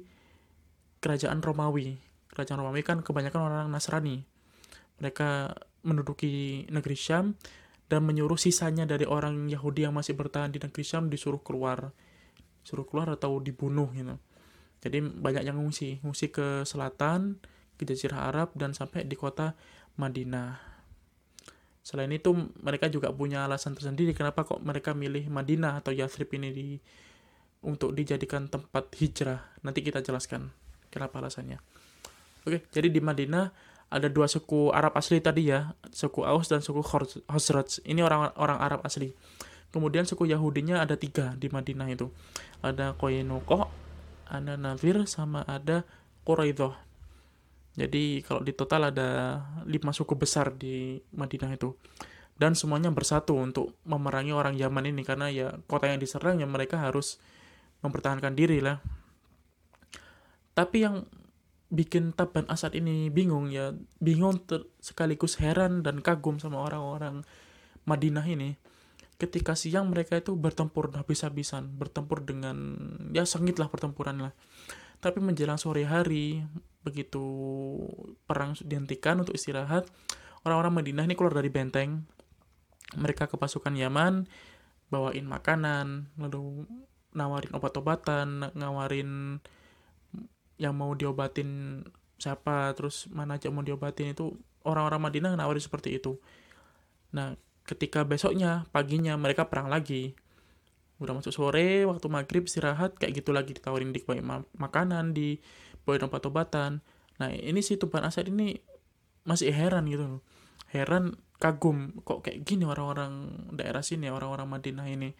kerajaan 1.03 1.43
Romawi. 1.43 1.99
Kerajaan 2.31 2.63
Romawi 2.63 2.81
kan 2.81 3.03
kebanyakan 3.03 3.41
orang 3.43 3.67
Nasrani. 3.67 4.23
Mereka 5.03 5.53
menduduki 5.83 6.65
negeri 6.71 6.95
Syam 6.95 7.35
dan 7.91 8.07
menyuruh 8.07 8.39
sisanya 8.39 8.87
dari 8.87 9.03
orang 9.03 9.51
Yahudi 9.51 9.85
yang 9.85 9.93
masih 9.93 10.15
bertahan 10.15 10.55
di 10.55 10.59
negeri 10.63 10.83
Syam 10.87 11.11
disuruh 11.11 11.43
keluar. 11.43 11.91
Suruh 12.63 12.87
keluar 12.87 13.11
atau 13.11 13.43
dibunuh 13.43 13.91
gitu. 13.91 14.15
Jadi 14.81 15.03
banyak 15.03 15.43
yang 15.43 15.59
ngungsi. 15.59 15.99
Ngungsi 15.99 16.31
ke 16.31 16.63
selatan 16.63 17.43
ke 17.75 17.83
Jazirah 17.83 18.31
Arab 18.31 18.55
dan 18.55 18.71
sampai 18.71 19.03
di 19.03 19.19
kota 19.19 19.53
Madinah. 19.99 20.57
Selain 21.83 22.11
itu 22.11 22.35
mereka 22.59 22.91
juga 22.91 23.11
punya 23.15 23.47
alasan 23.47 23.71
tersendiri 23.71 24.11
kenapa 24.11 24.43
kok 24.43 24.59
mereka 24.59 24.91
milih 24.91 25.31
Madinah 25.31 25.79
atau 25.79 25.95
Yathrib 25.95 26.27
ini 26.35 26.49
di 26.51 26.67
untuk 27.65 27.93
dijadikan 27.93 28.49
tempat 28.51 28.91
hijrah 28.97 29.41
nanti 29.65 29.81
kita 29.81 30.03
jelaskan 30.03 30.53
kenapa 30.93 31.21
alasannya 31.21 31.57
oke 32.45 32.69
jadi 32.73 32.87
di 32.89 33.01
Madinah 33.01 33.49
ada 33.87 34.11
dua 34.11 34.27
suku 34.27 34.75
Arab 34.75 34.99
asli 34.99 35.23
tadi 35.23 35.47
ya 35.47 35.71
suku 35.89 36.27
Aus 36.27 36.51
dan 36.51 36.59
suku 36.59 36.83
Khosraj 36.83 37.81
ini 37.87 38.03
orang 38.03 38.35
orang 38.35 38.59
Arab 38.59 38.83
asli 38.83 39.15
Kemudian 39.67 40.07
suku 40.07 40.31
Yahudinya 40.31 40.79
ada 40.79 40.95
tiga 40.95 41.35
di 41.35 41.51
Madinah 41.51 41.91
itu. 41.91 42.07
Ada 42.63 42.95
Koinoko, 42.95 43.67
ada 44.25 44.55
Navir, 44.55 45.03
sama 45.05 45.43
ada 45.43 45.83
Quraidah. 46.23 46.75
Jadi 47.77 48.25
kalau 48.25 48.41
di 48.41 48.57
total 48.57 48.89
ada 48.89 49.43
lima 49.67 49.93
suku 49.93 50.15
besar 50.15 50.55
di 50.55 50.97
Madinah 51.13 51.51
itu. 51.53 51.75
Dan 52.37 52.53
semuanya 52.53 52.93
bersatu 52.93 53.33
untuk 53.37 53.73
memerangi 53.83 54.33
orang 54.33 54.53
Yaman 54.53 54.93
ini 54.93 55.01
karena 55.01 55.27
ya 55.33 55.57
kota 55.65 55.89
yang 55.89 55.97
diserang 55.97 56.37
ya 56.37 56.45
mereka 56.45 56.77
harus 56.77 57.17
mempertahankan 57.81 58.33
diri 58.33 58.61
lah. 58.63 58.79
Tapi 60.57 60.77
yang 60.81 61.05
bikin 61.67 62.15
Taban 62.15 62.47
Asad 62.49 62.73
ini 62.73 63.11
bingung 63.11 63.51
ya, 63.51 63.75
bingung 63.99 64.41
sekaligus 64.81 65.37
heran 65.37 65.83
dan 65.83 65.99
kagum 66.01 66.39
sama 66.41 66.63
orang-orang 66.63 67.27
Madinah 67.87 68.25
ini 68.27 68.59
ketika 69.17 69.57
siang 69.57 69.89
mereka 69.89 70.13
itu 70.21 70.37
bertempur 70.37 70.93
habis-habisan 70.93 71.73
bertempur 71.73 72.21
dengan 72.21 72.77
ya 73.09 73.25
sengit 73.25 73.57
lah 73.57 73.65
pertempuran 73.65 74.21
lah 74.21 74.33
tapi 75.01 75.21
menjelang 75.21 75.57
sore 75.57 75.89
hari 75.89 76.45
begitu 76.85 77.25
perang 78.29 78.53
dihentikan 78.61 79.17
untuk 79.25 79.33
istirahat 79.33 79.89
orang-orang 80.45 80.81
Madinah 80.81 81.03
ini 81.09 81.17
keluar 81.17 81.33
dari 81.33 81.49
benteng 81.49 82.05
mereka 82.93 83.25
ke 83.25 83.35
pasukan 83.35 83.73
Yaman 83.73 84.29
bawain 84.93 85.25
makanan 85.25 86.13
lalu 86.21 86.69
nawarin 87.17 87.53
obat-obatan 87.57 88.53
ngawarin 88.53 89.41
yang 90.61 90.73
mau 90.77 90.93
diobatin 90.93 91.81
siapa 92.17 92.73
terus 92.77 93.09
mana 93.09 93.37
aja 93.37 93.49
mau 93.49 93.65
diobatin 93.65 94.13
itu 94.13 94.37
orang-orang 94.65 95.09
Madinah 95.09 95.33
nawarin 95.33 95.61
seperti 95.61 95.97
itu. 95.97 96.21
Nah 97.13 97.33
ketika 97.65 98.05
besoknya 98.05 98.69
paginya 98.69 99.17
mereka 99.17 99.49
perang 99.49 99.67
lagi. 99.67 100.13
Udah 100.97 101.13
masuk 101.13 101.29
sore 101.29 101.85
waktu 101.85 102.09
maghrib 102.09 102.49
istirahat 102.49 102.97
kayak 102.97 103.21
gitu 103.21 103.29
lagi 103.29 103.53
ditawarin 103.53 103.93
di 103.93 104.01
ma 104.21 104.41
makanan 104.57 105.13
di 105.13 105.37
bawain 105.85 106.05
obat-obatan. 106.09 106.81
Nah 107.21 107.29
ini 107.33 107.61
si 107.61 107.77
Tuban 107.77 108.05
Asad 108.05 108.29
ini 108.29 108.57
masih 109.25 109.53
heran 109.53 109.85
gitu 109.89 110.21
heran 110.71 111.15
kagum 111.37 112.01
kok 112.01 112.25
kayak 112.25 112.43
gini 112.43 112.65
orang-orang 112.65 113.29
daerah 113.53 113.85
sini 113.85 114.09
orang-orang 114.09 114.47
Madinah 114.49 114.87
ini. 114.89 115.13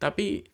Tapi 0.00 0.53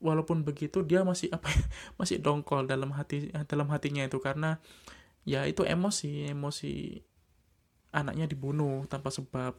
walaupun 0.00 0.42
begitu 0.42 0.82
dia 0.82 1.04
masih 1.04 1.28
apa 1.30 1.48
masih 2.00 2.18
dongkol 2.18 2.64
dalam 2.66 2.90
hati 2.96 3.30
dalam 3.46 3.68
hatinya 3.68 4.02
itu 4.02 4.18
karena 4.18 4.58
ya 5.28 5.44
itu 5.44 5.62
emosi 5.62 6.32
emosi 6.32 6.98
anaknya 7.92 8.26
dibunuh 8.26 8.88
tanpa 8.88 9.12
sebab 9.12 9.54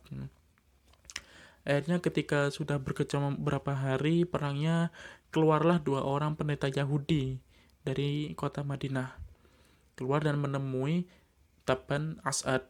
Akhirnya 1.62 2.02
ketika 2.02 2.50
sudah 2.50 2.82
berkecamuk 2.82 3.38
beberapa 3.38 3.78
hari 3.78 4.26
perangnya, 4.26 4.90
keluarlah 5.30 5.78
dua 5.78 6.02
orang 6.02 6.34
pendeta 6.34 6.66
Yahudi 6.66 7.38
dari 7.86 8.34
kota 8.34 8.66
Madinah. 8.66 9.14
Keluar 9.94 10.26
dan 10.26 10.42
menemui 10.42 11.06
Taban 11.62 12.18
As'ad. 12.26 12.66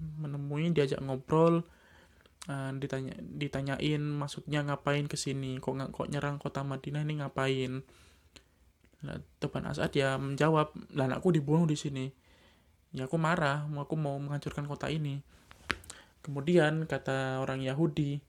Menemui, 0.00 0.72
diajak 0.72 1.04
ngobrol, 1.04 1.68
uh, 2.48 2.70
ditanya, 2.78 3.12
ditanyain 3.20 4.00
maksudnya 4.00 4.64
ngapain 4.64 5.04
ke 5.10 5.18
sini, 5.18 5.60
kok 5.60 5.76
kok 5.92 6.08
nyerang 6.08 6.40
kota 6.40 6.64
Madinah 6.64 7.02
ini 7.04 7.20
ngapain? 7.20 7.82
Nah, 9.00 9.16
Taban 9.40 9.64
As'ad 9.68 9.92
ya 9.96 10.20
menjawab, 10.20 10.76
lah 10.96 11.08
aku 11.12 11.32
dibunuh 11.32 11.64
di 11.64 11.76
sini. 11.76 12.06
Ya 12.92 13.08
aku 13.08 13.16
marah, 13.16 13.64
aku 13.64 13.96
mau 13.96 14.16
menghancurkan 14.20 14.68
kota 14.68 14.92
ini. 14.92 15.24
Kemudian 16.20 16.84
kata 16.84 17.40
orang 17.40 17.64
Yahudi, 17.64 18.20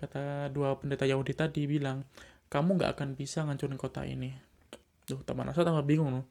kata 0.00 0.48
dua 0.48 0.80
pendeta 0.80 1.04
Yahudi 1.04 1.36
tadi 1.36 1.68
bilang, 1.68 2.08
kamu 2.48 2.80
nggak 2.80 2.90
akan 2.96 3.08
bisa 3.18 3.44
ngancurin 3.44 3.76
kota 3.76 4.08
ini. 4.08 4.32
Loh, 5.12 5.20
teman 5.24 5.48
Asa 5.52 5.60
tambah 5.60 5.84
bingung 5.84 6.08
loh. 6.08 6.24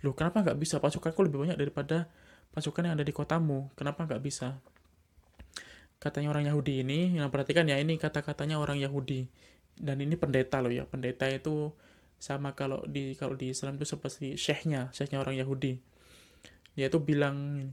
Loh, 0.00 0.16
kenapa 0.16 0.40
nggak 0.40 0.56
bisa? 0.56 0.80
Pasukanku 0.80 1.20
lebih 1.20 1.44
banyak 1.44 1.60
daripada 1.60 2.08
pasukan 2.56 2.88
yang 2.88 2.96
ada 2.96 3.04
di 3.04 3.12
kotamu. 3.12 3.68
Kenapa 3.76 4.08
nggak 4.08 4.22
bisa? 4.24 4.56
Katanya 6.00 6.32
orang 6.32 6.48
Yahudi 6.48 6.80
ini, 6.80 7.20
yang 7.20 7.28
perhatikan 7.28 7.68
ya, 7.68 7.76
ini 7.76 8.00
kata-katanya 8.00 8.56
orang 8.56 8.80
Yahudi. 8.80 9.28
Dan 9.76 10.00
ini 10.00 10.16
pendeta 10.16 10.64
loh 10.64 10.72
ya. 10.72 10.88
Pendeta 10.88 11.28
itu 11.28 11.76
sama 12.20 12.52
kalau 12.56 12.84
di 12.88 13.16
kalau 13.16 13.36
di 13.36 13.52
Islam 13.52 13.76
itu 13.76 13.84
seperti 13.84 14.36
syekhnya, 14.40 14.88
syekhnya 14.96 15.20
orang 15.20 15.36
Yahudi. 15.36 15.76
Dia 16.72 16.88
itu 16.88 17.00
bilang, 17.00 17.68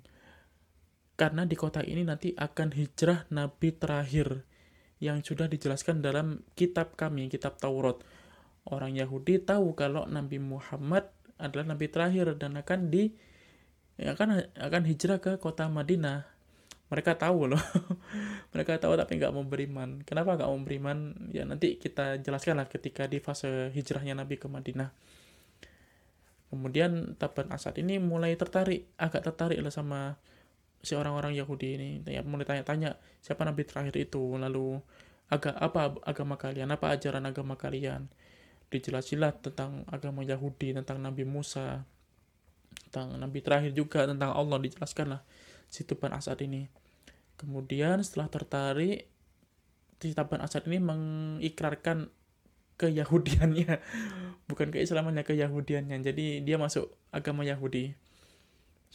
karena 1.15 1.47
di 1.47 1.55
kota 1.55 1.81
ini 1.81 2.03
nanti 2.03 2.35
akan 2.35 2.75
hijrah 2.75 3.25
nabi 3.31 3.73
terakhir 3.73 4.45
yang 4.97 5.21
sudah 5.21 5.45
dijelaskan 5.49 6.01
dalam 6.01 6.41
kitab 6.53 6.97
kami, 6.97 7.29
kitab 7.29 7.57
Taurat. 7.61 8.01
Orang 8.67 8.99
Yahudi 8.99 9.39
tahu 9.39 9.77
kalau 9.79 10.03
Nabi 10.11 10.43
Muhammad 10.43 11.07
adalah 11.39 11.71
nabi 11.71 11.87
terakhir 11.87 12.35
dan 12.35 12.59
akan 12.59 12.91
di 12.91 13.15
akan 13.95 14.43
akan 14.59 14.83
hijrah 14.83 15.23
ke 15.23 15.39
kota 15.39 15.71
Madinah. 15.71 16.36
Mereka 16.87 17.19
tahu 17.19 17.51
loh. 17.51 17.59
Mereka 18.55 18.79
tahu 18.79 18.95
tapi 18.95 19.19
nggak 19.19 19.33
mau 19.35 19.43
beriman. 19.43 20.01
Kenapa 20.07 20.39
nggak 20.39 20.49
mau 20.49 20.59
beriman? 20.63 21.15
Ya 21.35 21.43
nanti 21.43 21.75
kita 21.75 22.19
jelaskan 22.23 22.63
lah 22.63 22.67
ketika 22.71 23.05
di 23.11 23.19
fase 23.19 23.69
hijrahnya 23.75 24.15
Nabi 24.15 24.39
ke 24.39 24.47
Madinah. 24.47 24.89
Kemudian 26.47 27.19
Taban 27.19 27.51
Asad 27.51 27.75
ini 27.75 27.99
mulai 27.99 28.39
tertarik, 28.39 28.87
agak 28.95 29.19
tertarik 29.27 29.59
lah 29.59 29.73
sama 29.73 30.15
si 30.79 30.95
orang-orang 30.95 31.35
Yahudi 31.35 31.67
ini 31.75 31.89
ya 32.07 32.23
mulai 32.23 32.45
tanya-tanya 32.45 32.95
siapa 33.19 33.43
nabi 33.43 33.65
terakhir 33.65 33.97
itu 33.97 34.37
lalu 34.37 34.79
agak 35.27 35.57
apa 35.59 35.99
agama 36.07 36.39
kalian 36.39 36.71
apa 36.71 36.95
ajaran 36.95 37.25
agama 37.27 37.59
kalian 37.59 38.07
dijelasinlah 38.71 39.35
tentang 39.43 39.83
agama 39.87 40.23
Yahudi 40.23 40.75
tentang 40.75 40.99
Nabi 40.99 41.23
Musa 41.23 41.87
tentang 42.87 43.15
Nabi 43.15 43.39
terakhir 43.39 43.71
juga 43.75 44.07
tentang 44.07 44.31
Allah 44.35 44.59
dijelaskan 44.59 45.07
lah 45.15 45.21
si 45.67 45.83
Tuban 45.83 46.15
Asad 46.15 46.39
ini. 46.43 46.67
Kemudian 47.37 48.01
setelah 48.01 48.31
tertarik 48.31 49.07
si 50.01 50.13
Tuban 50.13 50.41
Asad 50.41 50.65
ini 50.65 50.81
mengikrarkan 50.81 52.09
keyahudiannya. 52.77 53.81
Bukan 54.49 54.67
keislamannya 54.71 55.27
keyahudiannya. 55.27 55.97
Jadi 56.01 56.41
dia 56.41 56.57
masuk 56.57 56.93
agama 57.11 57.43
Yahudi. 57.43 57.93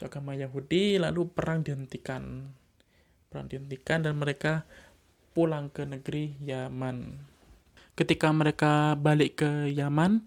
Agama 0.02 0.34
Yahudi 0.34 0.98
lalu 0.98 1.30
perang 1.30 1.62
dihentikan. 1.62 2.50
Perang 3.30 3.46
dihentikan 3.46 4.02
dan 4.02 4.18
mereka 4.18 4.66
pulang 5.32 5.70
ke 5.70 5.86
negeri 5.86 6.36
Yaman. 6.42 7.22
Ketika 7.94 8.32
mereka 8.32 8.96
balik 8.98 9.44
ke 9.44 9.70
Yaman 9.70 10.24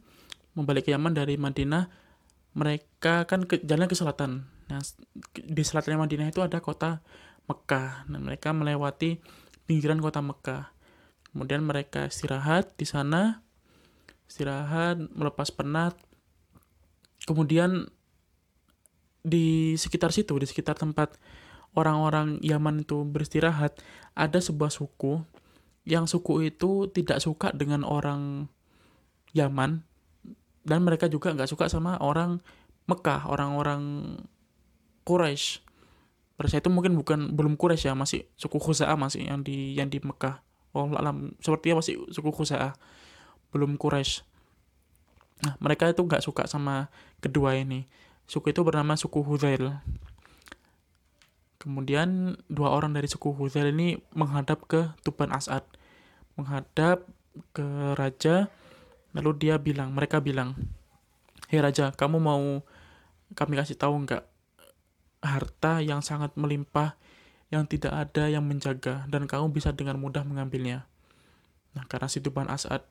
membalik 0.55 0.87
ke 0.87 0.95
Yaman 0.95 1.13
dari 1.13 1.35
Madinah 1.35 1.91
mereka 2.55 3.27
kan 3.27 3.43
ke, 3.43 3.59
jalan 3.67 3.91
ke 3.91 3.95
selatan 3.97 4.47
nah 4.65 4.81
di 5.33 5.63
selatan 5.63 6.01
Madinah 6.01 6.29
itu 6.29 6.41
ada 6.41 6.61
kota 6.61 7.01
Mekah. 7.45 8.09
Dan 8.09 8.25
mereka 8.25 8.51
melewati 8.51 9.21
pinggiran 9.69 10.01
kota 10.01 10.21
Mekah. 10.21 10.73
Kemudian 11.31 11.67
mereka 11.67 12.07
istirahat 12.07 12.73
di 12.79 12.87
sana, 12.87 13.43
istirahat, 14.25 14.99
melepas 15.13 15.51
penat. 15.51 15.99
Kemudian 17.27 17.91
di 19.25 19.73
sekitar 19.75 20.13
situ, 20.13 20.37
di 20.37 20.47
sekitar 20.47 20.77
tempat 20.77 21.17
orang-orang 21.75 22.39
Yaman 22.39 22.85
itu 22.85 23.03
beristirahat, 23.03 23.81
ada 24.15 24.39
sebuah 24.39 24.71
suku 24.71 25.25
yang 25.85 26.09
suku 26.09 26.49
itu 26.49 26.89
tidak 26.89 27.21
suka 27.21 27.53
dengan 27.53 27.85
orang 27.85 28.49
Yaman 29.37 29.85
dan 30.65 30.81
mereka 30.81 31.05
juga 31.05 31.29
nggak 31.31 31.49
suka 31.49 31.69
sama 31.69 32.01
orang 32.01 32.41
Mekah, 32.89 33.29
orang-orang 33.29 34.13
Quraisy. 35.05 35.61
Pada 36.35 36.51
itu 36.51 36.67
mungkin 36.67 36.97
bukan 36.99 37.31
belum 37.31 37.55
Quraisy 37.55 37.87
ya, 37.87 37.95
masih 37.95 38.27
suku 38.35 38.59
Khuza'ah 38.59 38.99
masih 38.99 39.29
yang 39.29 39.39
di 39.45 39.77
yang 39.77 39.87
di 39.87 40.01
Mekah. 40.03 40.43
Oh, 40.75 40.91
alam 40.91 41.31
sepertinya 41.39 41.79
masih 41.79 42.01
suku 42.11 42.33
Khuza'ah. 42.33 42.75
Belum 43.55 43.79
Quraisy. 43.79 44.25
Nah, 45.43 45.53
mereka 45.59 45.91
itu 45.91 45.99
nggak 45.99 46.23
suka 46.23 46.47
sama 46.47 46.87
kedua 47.19 47.59
ini. 47.59 47.83
Suku 48.25 48.55
itu 48.55 48.63
bernama 48.63 48.95
suku 48.95 49.19
Hudzail. 49.21 49.77
Kemudian 51.59 52.39
dua 52.47 52.71
orang 52.71 52.93
dari 52.93 53.09
suku 53.09 53.33
Hudzail 53.33 53.73
ini 53.73 53.99
menghadap 54.15 54.63
ke 54.69 54.95
Tuban 55.03 55.33
As'ad. 55.33 55.65
Menghadap 56.39 57.03
ke 57.51 57.65
raja, 57.99 58.47
lalu 59.11 59.31
dia 59.35 59.55
bilang, 59.59 59.91
mereka 59.91 60.23
bilang, 60.23 60.55
Hei 61.51 61.61
raja, 61.61 61.91
kamu 61.93 62.17
mau 62.17 62.63
kami 63.37 63.59
kasih 63.59 63.77
tahu 63.77 64.01
nggak 64.07 64.23
harta 65.25 65.81
yang 65.81 66.05
sangat 66.05 66.37
melimpah 66.37 66.95
yang 67.53 67.65
tidak 67.69 67.93
ada 67.93 68.29
yang 68.29 68.45
menjaga 68.45 69.05
dan 69.09 69.29
kamu 69.29 69.53
bisa 69.53 69.73
dengan 69.73 69.97
mudah 70.01 70.25
mengambilnya. 70.25 70.85
Nah, 71.77 71.83
karena 71.85 72.07
si 72.09 72.21
Tuban 72.21 72.49
As'ad 72.49 72.85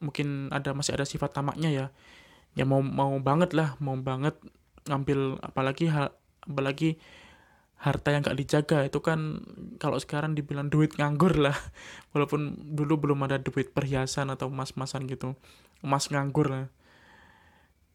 mungkin 0.00 0.48
ada 0.50 0.72
masih 0.72 0.96
ada 0.96 1.04
sifat 1.04 1.36
tamaknya 1.36 1.70
ya. 1.70 1.86
Ya 2.58 2.64
mau 2.66 2.82
mau 2.82 3.14
banget 3.22 3.54
lah, 3.54 3.78
mau 3.78 3.94
banget 4.00 4.36
ngambil 4.88 5.38
apalagi 5.44 5.86
hal 5.92 6.16
apalagi 6.44 6.96
harta 7.80 8.12
yang 8.12 8.20
gak 8.20 8.36
dijaga 8.36 8.84
itu 8.84 9.00
kan 9.00 9.40
kalau 9.80 9.96
sekarang 9.96 10.36
dibilang 10.36 10.68
duit 10.68 10.92
nganggur 11.00 11.32
lah 11.40 11.56
walaupun 12.12 12.52
dulu 12.76 13.08
belum 13.08 13.24
ada 13.24 13.40
duit 13.40 13.72
perhiasan 13.72 14.28
atau 14.28 14.52
emas-emasan 14.52 15.08
gitu 15.08 15.32
emas 15.80 16.12
nganggur 16.12 16.52
lah 16.52 16.66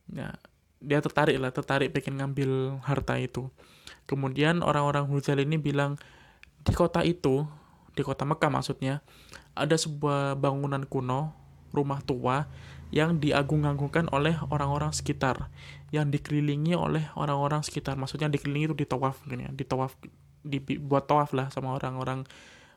ya 0.10 0.34
dia 0.86 1.02
tertarik 1.02 1.42
lah 1.42 1.50
tertarik 1.50 1.90
pengen 1.92 2.22
ngambil 2.22 2.80
harta 2.86 3.18
itu. 3.18 3.50
Kemudian 4.06 4.62
orang-orang 4.62 5.10
Huzal 5.10 5.42
ini 5.42 5.58
bilang 5.58 5.98
di 6.62 6.74
kota 6.78 7.02
itu 7.02 7.50
di 7.98 8.02
kota 8.06 8.24
Mekah 8.24 8.54
maksudnya 8.54 9.02
ada 9.58 9.74
sebuah 9.74 10.38
bangunan 10.38 10.86
kuno 10.86 11.34
rumah 11.74 12.00
tua 12.06 12.46
yang 12.94 13.18
diagung-agungkan 13.18 14.08
oleh 14.14 14.38
orang-orang 14.54 14.94
sekitar 14.94 15.50
yang 15.90 16.14
dikelilingi 16.14 16.78
oleh 16.78 17.10
orang-orang 17.18 17.66
sekitar. 17.66 17.98
Maksudnya 17.98 18.30
dikelilingi 18.30 18.72
itu 18.72 18.78
ditawaf 18.78 19.26
gitu 19.26 19.42
ya 19.42 19.52
ditawaf 19.52 19.98
dibuat 20.46 21.10
tawaf 21.10 21.34
lah 21.34 21.50
sama 21.50 21.74
orang-orang 21.74 22.30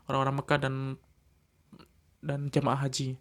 orang-orang 0.09 0.35
Mekah 0.41 0.59
dan 0.59 0.75
dan 2.25 2.49
jemaah 2.51 2.81
haji 2.81 3.21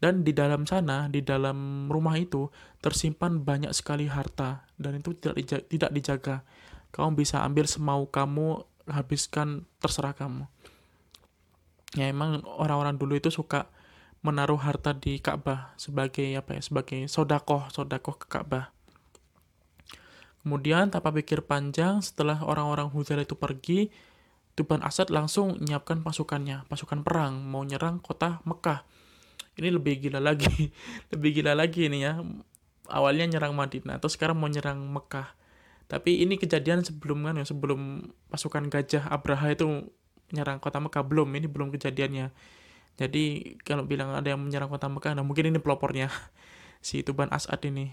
dan 0.00 0.24
di 0.24 0.32
dalam 0.32 0.64
sana, 0.64 1.12
di 1.12 1.20
dalam 1.20 1.86
rumah 1.92 2.16
itu, 2.16 2.48
tersimpan 2.80 3.44
banyak 3.44 3.68
sekali 3.76 4.08
harta. 4.08 4.64
Dan 4.80 5.04
itu 5.04 5.12
tidak, 5.12 5.36
dijaga, 5.36 5.64
tidak 5.68 5.90
dijaga. 5.92 6.36
Kamu 6.88 7.20
bisa 7.20 7.44
ambil 7.44 7.68
semau 7.68 8.08
kamu, 8.08 8.64
habiskan, 8.88 9.68
terserah 9.76 10.16
kamu. 10.16 10.48
Ya 12.00 12.08
emang 12.08 12.40
orang-orang 12.48 12.96
dulu 12.96 13.20
itu 13.20 13.28
suka 13.28 13.68
menaruh 14.24 14.56
harta 14.56 14.96
di 14.96 15.20
Ka'bah 15.20 15.76
sebagai 15.80 16.28
apa 16.36 16.56
ya 16.56 16.62
sebagai 16.62 17.08
sodakoh 17.08 17.68
sodakoh 17.68 18.16
ke 18.16 18.26
Ka'bah. 18.30 18.72
Kemudian 20.40 20.88
tanpa 20.88 21.12
pikir 21.12 21.44
panjang 21.44 22.00
setelah 22.00 22.40
orang-orang 22.46 22.88
Huzail 22.88 23.26
itu 23.26 23.36
pergi, 23.36 23.92
Tuban 24.56 24.80
Asad 24.80 25.12
langsung 25.12 25.60
menyiapkan 25.60 26.00
pasukannya, 26.00 26.64
pasukan 26.70 27.04
perang 27.04 27.44
mau 27.44 27.60
nyerang 27.66 28.00
kota 28.00 28.40
Mekah 28.48 28.86
ini 29.60 29.68
lebih 29.68 30.00
gila 30.00 30.18
lagi. 30.18 30.48
Lebih 31.12 31.30
gila 31.40 31.52
lagi 31.52 31.86
ini 31.86 32.08
ya. 32.08 32.16
Awalnya 32.90 33.36
nyerang 33.36 33.52
Madinah 33.54 34.00
atau 34.00 34.08
sekarang 34.08 34.40
mau 34.40 34.48
nyerang 34.48 34.80
Mekah. 34.80 35.36
Tapi 35.86 36.24
ini 36.24 36.40
kejadian 36.40 36.82
sebelum 36.82 37.28
kan 37.28 37.36
ya 37.36 37.44
sebelum 37.44 38.10
pasukan 38.32 38.72
gajah 38.72 39.06
Abraha 39.12 39.52
itu 39.52 39.92
menyerang 40.32 40.58
kota 40.58 40.80
Mekah. 40.80 41.04
Belum 41.04 41.28
ini 41.36 41.46
belum 41.46 41.68
kejadiannya. 41.70 42.32
Jadi 42.98 43.56
kalau 43.62 43.84
bilang 43.84 44.16
ada 44.16 44.32
yang 44.32 44.40
menyerang 44.40 44.72
kota 44.72 44.88
Mekah 44.88 45.14
nah 45.14 45.22
mungkin 45.22 45.52
ini 45.52 45.60
pelopornya 45.60 46.08
si 46.86 47.04
Tuban 47.04 47.28
As'ad 47.30 47.60
ini. 47.68 47.92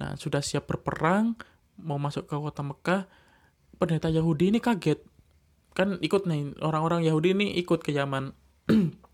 Nah 0.00 0.16
sudah 0.16 0.40
siap 0.40 0.70
berperang 0.70 1.36
mau 1.82 1.98
masuk 1.98 2.30
ke 2.30 2.36
kota 2.38 2.62
Mekah 2.62 3.10
pendeta 3.76 4.08
Yahudi 4.08 4.54
ini 4.54 4.62
kaget. 4.62 5.02
Kan 5.74 5.98
ikut 5.98 6.24
nih 6.30 6.56
orang-orang 6.62 7.02
Yahudi 7.04 7.34
ini 7.34 7.46
ikut 7.58 7.82
ke 7.82 7.90
Yaman 7.90 8.32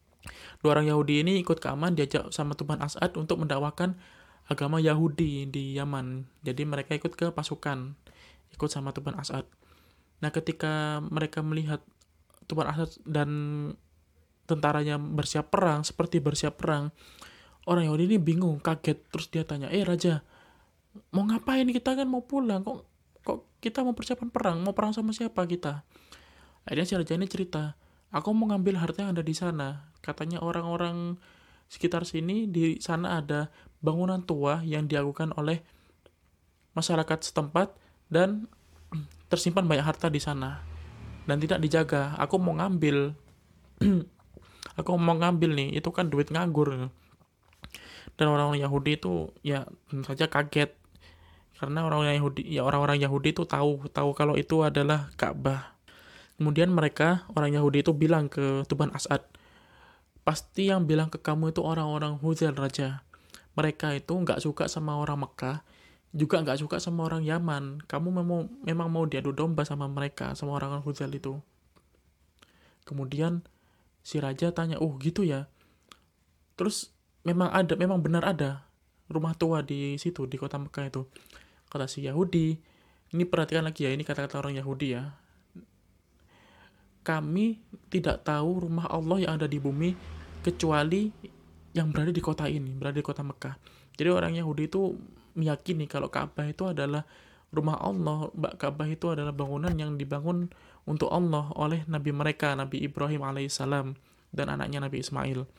Dua 0.62 0.76
orang 0.76 0.88
Yahudi 0.88 1.22
ini 1.22 1.38
ikut 1.40 1.58
ke 1.58 1.68
Aman 1.70 1.94
diajak 1.94 2.30
sama 2.34 2.54
Tuban 2.56 2.80
As'ad 2.82 3.14
untuk 3.18 3.40
mendakwakan 3.42 3.98
agama 4.46 4.78
Yahudi 4.78 5.50
di 5.50 5.74
Yaman. 5.74 6.26
Jadi 6.46 6.62
mereka 6.62 6.94
ikut 6.94 7.18
ke 7.18 7.34
pasukan, 7.34 7.98
ikut 8.54 8.70
sama 8.70 8.94
Tuban 8.94 9.18
As'ad. 9.18 9.46
Nah 10.22 10.30
ketika 10.30 11.02
mereka 11.02 11.42
melihat 11.42 11.82
Tuban 12.46 12.70
As'ad 12.70 12.94
dan 13.02 13.28
tentaranya 14.46 14.96
bersiap 14.96 15.50
perang, 15.50 15.82
seperti 15.82 16.22
bersiap 16.22 16.56
perang, 16.62 16.94
orang 17.66 17.90
Yahudi 17.90 18.14
ini 18.14 18.18
bingung, 18.22 18.62
kaget. 18.62 19.02
Terus 19.10 19.26
dia 19.28 19.42
tanya, 19.42 19.66
eh 19.74 19.82
raja, 19.82 20.22
mau 21.10 21.26
ngapain 21.26 21.66
kita 21.68 21.98
kan 21.98 22.06
mau 22.06 22.22
pulang, 22.22 22.62
kok 22.62 22.86
kok 23.26 23.58
kita 23.58 23.82
mau 23.82 23.92
persiapan 23.92 24.30
perang, 24.30 24.56
mau 24.62 24.72
perang 24.72 24.94
sama 24.94 25.10
siapa 25.10 25.42
kita? 25.44 25.82
Akhirnya 26.62 26.86
si 26.86 26.94
raja 26.94 27.18
ini 27.18 27.26
cerita, 27.26 27.74
aku 28.14 28.30
mau 28.30 28.54
ngambil 28.54 28.78
harta 28.78 29.02
yang 29.02 29.18
ada 29.18 29.26
di 29.26 29.34
sana. 29.34 29.90
Katanya 30.06 30.38
orang-orang 30.38 31.18
sekitar 31.66 32.06
sini 32.06 32.46
di 32.46 32.78
sana 32.78 33.18
ada 33.18 33.50
bangunan 33.82 34.22
tua 34.22 34.62
yang 34.62 34.86
diagukan 34.86 35.34
oleh 35.34 35.66
masyarakat 36.78 37.26
setempat 37.26 37.74
dan 38.06 38.46
tersimpan 39.30 39.66
banyak 39.66 39.82
harta 39.82 40.06
di 40.06 40.22
sana 40.22 40.62
dan 41.26 41.42
tidak 41.42 41.58
dijaga. 41.58 42.14
Aku 42.22 42.38
mau 42.38 42.54
ngambil. 42.54 43.18
aku 44.78 44.90
mau 44.94 45.18
ngambil 45.18 45.50
nih, 45.58 45.68
itu 45.82 45.90
kan 45.90 46.06
duit 46.06 46.30
nganggur. 46.30 46.86
Dan 48.14 48.26
orang-orang 48.30 48.62
Yahudi 48.62 49.02
itu 49.02 49.34
ya 49.42 49.66
tentu 49.90 50.06
saja 50.06 50.30
kaget 50.30 50.70
karena 51.56 51.88
orang-orang 51.88 52.20
Yahudi 52.20 52.42
ya 52.48 52.62
orang-orang 52.68 53.00
Yahudi 53.00 53.32
itu 53.32 53.48
tahu 53.48 53.88
tahu 53.88 54.12
kalau 54.12 54.36
itu 54.36 54.60
adalah 54.60 55.08
Ka'bah 55.16 55.76
Kemudian 56.36 56.68
mereka, 56.68 57.24
orang 57.32 57.56
Yahudi 57.56 57.80
itu 57.80 57.96
bilang 57.96 58.28
ke 58.28 58.68
Tuban 58.68 58.92
As'ad, 58.92 59.24
pasti 60.26 60.74
yang 60.74 60.90
bilang 60.90 61.06
ke 61.06 61.22
kamu 61.22 61.54
itu 61.54 61.62
orang-orang 61.62 62.18
Huzail 62.18 62.58
Raja. 62.58 63.06
Mereka 63.54 63.94
itu 63.94 64.10
nggak 64.10 64.42
suka 64.42 64.66
sama 64.66 64.98
orang 64.98 65.22
Mekah, 65.22 65.62
juga 66.10 66.42
nggak 66.42 66.58
suka 66.66 66.82
sama 66.82 67.06
orang 67.06 67.22
Yaman. 67.22 67.86
Kamu 67.86 68.10
memang, 68.10 68.50
memang 68.66 68.90
mau 68.90 69.06
diadu 69.06 69.30
domba 69.30 69.62
sama 69.62 69.86
mereka, 69.86 70.34
sama 70.34 70.58
orang-orang 70.58 70.82
Huzail 70.82 71.14
itu. 71.14 71.38
Kemudian 72.82 73.46
si 74.02 74.18
Raja 74.18 74.50
tanya, 74.50 74.82
oh 74.82 74.98
gitu 74.98 75.22
ya. 75.22 75.46
Terus 76.58 76.90
memang 77.22 77.54
ada, 77.54 77.78
memang 77.78 78.02
benar 78.02 78.26
ada 78.26 78.66
rumah 79.06 79.38
tua 79.38 79.62
di 79.62 79.94
situ, 80.02 80.26
di 80.26 80.34
kota 80.42 80.58
Mekah 80.58 80.90
itu. 80.90 81.06
Kata 81.70 81.86
si 81.86 82.02
Yahudi, 82.02 82.58
ini 83.14 83.22
perhatikan 83.22 83.62
lagi 83.62 83.86
ya, 83.86 83.94
ini 83.94 84.02
kata-kata 84.02 84.42
orang 84.42 84.58
Yahudi 84.58 84.90
ya 84.90 85.14
kami 87.06 87.62
tidak 87.86 88.26
tahu 88.26 88.66
rumah 88.66 88.90
Allah 88.90 89.22
yang 89.22 89.32
ada 89.38 89.46
di 89.46 89.62
bumi 89.62 90.15
kecuali 90.46 91.10
yang 91.74 91.90
berada 91.90 92.14
di 92.14 92.22
kota 92.22 92.46
ini, 92.46 92.70
berada 92.78 93.02
di 93.02 93.02
kota 93.02 93.26
Mekah. 93.26 93.58
Jadi 93.98 94.08
orang 94.14 94.38
Yahudi 94.38 94.70
itu 94.70 94.94
meyakini 95.34 95.90
kalau 95.90 96.06
Ka'bah 96.06 96.46
itu 96.46 96.70
adalah 96.70 97.02
rumah 97.50 97.76
Allah, 97.82 98.30
Ka'bah 98.54 98.86
itu 98.86 99.10
adalah 99.10 99.34
bangunan 99.34 99.74
yang 99.74 99.98
dibangun 99.98 100.54
untuk 100.86 101.10
Allah 101.10 101.50
oleh 101.58 101.82
Nabi 101.90 102.14
mereka, 102.14 102.54
Nabi 102.54 102.86
Ibrahim 102.86 103.26
alaihissalam 103.26 103.98
dan 104.30 104.46
anaknya 104.46 104.86
Nabi 104.86 105.02
Ismail. 105.02 105.50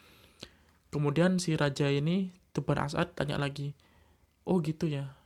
Kemudian 0.88 1.38
si 1.44 1.60
raja 1.60 1.92
ini, 1.92 2.32
Tuban 2.56 2.80
As'ad, 2.80 3.12
tanya 3.12 3.36
lagi, 3.36 3.76
oh 4.48 4.64
gitu 4.64 4.88
ya. 4.88 5.20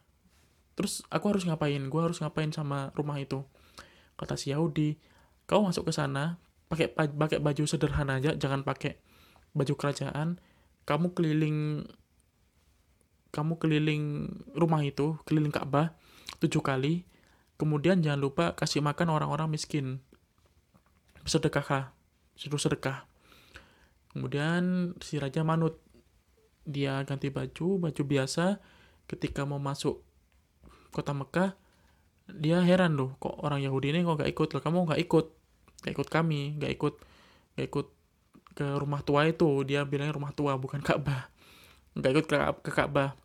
Terus 0.74 1.06
aku 1.14 1.38
harus 1.38 1.46
ngapain? 1.46 1.80
Gue 1.86 2.02
harus 2.02 2.18
ngapain 2.18 2.50
sama 2.50 2.90
rumah 2.98 3.22
itu? 3.22 3.46
Kata 4.18 4.34
si 4.34 4.50
Yahudi, 4.50 4.98
kau 5.46 5.62
masuk 5.62 5.88
ke 5.88 5.94
sana 5.94 6.42
pakai 6.72 6.88
pakai 6.96 7.44
baju 7.44 7.68
sederhana 7.68 8.24
aja 8.24 8.32
jangan 8.40 8.64
pakai 8.64 8.96
baju 9.52 9.74
kerajaan 9.76 10.40
kamu 10.88 11.14
keliling 11.16 11.88
kamu 13.32 13.56
keliling 13.58 14.28
rumah 14.52 14.84
itu 14.84 15.16
keliling 15.24 15.56
Ka'bah 15.56 15.96
tujuh 16.44 16.60
kali. 16.60 17.08
Kemudian 17.56 18.02
jangan 18.02 18.20
lupa 18.20 18.46
kasih 18.58 18.82
makan 18.82 19.14
orang-orang 19.14 19.48
miskin. 19.48 20.02
Sedekah 21.24 21.94
suruh 22.36 22.60
sedekah. 22.60 23.06
Kemudian 24.12 24.94
si 25.00 25.22
raja 25.22 25.46
manut 25.46 25.80
dia 26.68 27.00
ganti 27.08 27.30
baju 27.30 27.88
baju 27.88 28.04
biasa. 28.04 28.60
Ketika 29.08 29.46
mau 29.46 29.62
masuk 29.62 30.04
kota 30.92 31.16
Mekah 31.16 31.56
dia 32.32 32.64
heran 32.64 32.96
loh 32.96 33.16
kok 33.20 33.40
orang 33.44 33.64
Yahudi 33.64 33.96
ini 33.96 34.04
kok 34.04 34.26
gak 34.26 34.32
ikut? 34.34 34.50
Loh 34.58 34.62
kamu 34.66 34.78
gak 34.92 35.02
ikut. 35.06 35.26
Gak 35.86 35.94
ikut 35.96 36.08
kami 36.10 36.58
gak 36.58 36.74
ikut 36.74 36.96
gak 37.56 37.66
ikut 37.70 37.88
ke 38.54 38.78
rumah 38.78 39.02
tua 39.02 39.28
itu 39.28 39.64
dia 39.68 39.84
bilangnya 39.88 40.16
rumah 40.16 40.34
tua 40.36 40.56
bukan 40.60 40.84
Ka'bah. 40.84 41.32
Gak 41.98 42.12
ikut 42.12 42.26
ke, 42.28 42.38
ke 42.66 42.72
Ka'bah. 42.72 43.16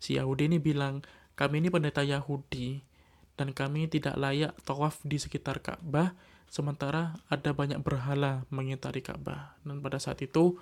Si 0.00 0.16
Yahudi 0.16 0.48
ini 0.52 0.58
bilang 0.60 1.00
kami 1.34 1.64
ini 1.64 1.68
pendeta 1.72 2.04
Yahudi 2.04 2.84
dan 3.34 3.50
kami 3.50 3.90
tidak 3.90 4.14
layak 4.14 4.54
tawaf 4.62 5.00
di 5.02 5.18
sekitar 5.18 5.58
Ka'bah 5.64 6.14
sementara 6.46 7.18
ada 7.26 7.50
banyak 7.50 7.82
berhala 7.82 8.46
mengitari 8.52 9.02
Ka'bah. 9.02 9.58
Dan 9.66 9.82
pada 9.82 9.98
saat 9.98 10.22
itu 10.22 10.60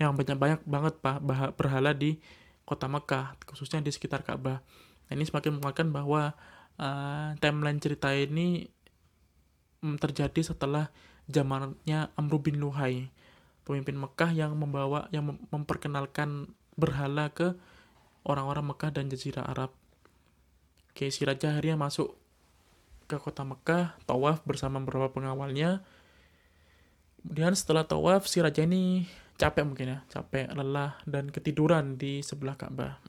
yang 0.00 0.16
banyak-banyak 0.16 0.64
banget 0.64 0.94
pak 1.02 1.20
berhala 1.56 1.92
di 1.92 2.18
kota 2.62 2.86
Mekah 2.86 3.36
khususnya 3.44 3.82
di 3.82 3.90
sekitar 3.90 4.22
Ka'bah. 4.22 4.62
Nah, 5.08 5.12
ini 5.12 5.26
semakin 5.26 5.58
menguatkan 5.58 5.90
bahwa 5.90 6.32
uh, 6.78 7.34
timeline 7.42 7.82
cerita 7.82 8.14
ini 8.14 8.70
um, 9.82 9.98
terjadi 9.98 10.54
setelah 10.54 10.88
zamannya 11.32 12.12
Amr 12.14 12.34
bin 12.38 12.60
Luhai 12.60 13.08
pemimpin 13.64 13.96
Mekah 13.96 14.30
yang 14.36 14.52
membawa 14.54 15.08
yang 15.14 15.38
memperkenalkan 15.48 16.52
berhala 16.76 17.32
ke 17.32 17.56
orang-orang 18.22 18.70
Mekah 18.74 18.90
dan 18.92 19.08
Jazirah 19.08 19.48
Arab 19.48 19.72
Oke, 20.92 21.08
si 21.08 21.24
raja 21.24 21.56
akhirnya 21.56 21.80
masuk 21.80 22.12
ke 23.08 23.16
kota 23.16 23.48
Mekah, 23.48 23.96
tawaf 24.04 24.44
bersama 24.44 24.76
beberapa 24.76 25.08
pengawalnya. 25.08 25.80
Kemudian 27.24 27.56
setelah 27.56 27.88
tawaf, 27.88 28.28
si 28.28 28.44
raja 28.44 28.60
ini 28.68 29.08
capek 29.40 29.64
mungkin 29.64 29.88
ya, 29.88 29.98
capek, 30.12 30.52
lelah, 30.52 31.00
dan 31.08 31.32
ketiduran 31.32 31.96
di 31.96 32.20
sebelah 32.20 32.60
Ka'bah. 32.60 33.00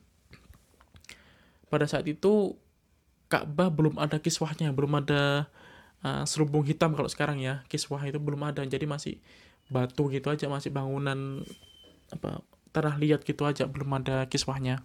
Pada 1.67 1.83
saat 1.83 2.07
itu, 2.07 2.55
Ka'bah 3.27 3.67
belum 3.67 3.99
ada 3.99 4.15
kiswahnya, 4.15 4.71
belum 4.71 5.03
ada 5.03 5.51
uh, 6.03 6.23
serubung 6.27 6.67
hitam 6.67 6.93
kalau 6.93 7.09
sekarang 7.09 7.39
ya. 7.39 7.63
Kiswah 7.71 8.03
itu 8.05 8.19
belum 8.19 8.43
ada, 8.43 8.61
jadi 8.67 8.83
masih 8.83 9.17
batu 9.71 10.11
gitu 10.11 10.29
aja, 10.29 10.45
masih 10.51 10.69
bangunan 10.69 11.41
apa 12.11 12.43
tanah 12.75 12.99
liat 12.99 13.23
gitu 13.25 13.47
aja, 13.47 13.65
belum 13.65 14.03
ada 14.03 14.27
kiswahnya. 14.27 14.83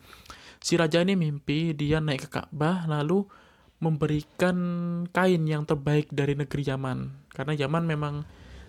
Si 0.58 0.74
raja 0.74 1.02
ini 1.02 1.14
mimpi 1.14 1.74
dia 1.74 2.02
naik 2.02 2.26
ke 2.26 2.40
Ka'bah 2.40 2.86
lalu 2.90 3.26
memberikan 3.78 4.58
kain 5.14 5.46
yang 5.46 5.62
terbaik 5.62 6.10
dari 6.10 6.34
negeri 6.34 6.66
Yaman. 6.66 7.30
Karena 7.30 7.54
Yaman 7.54 7.86
memang 7.86 8.26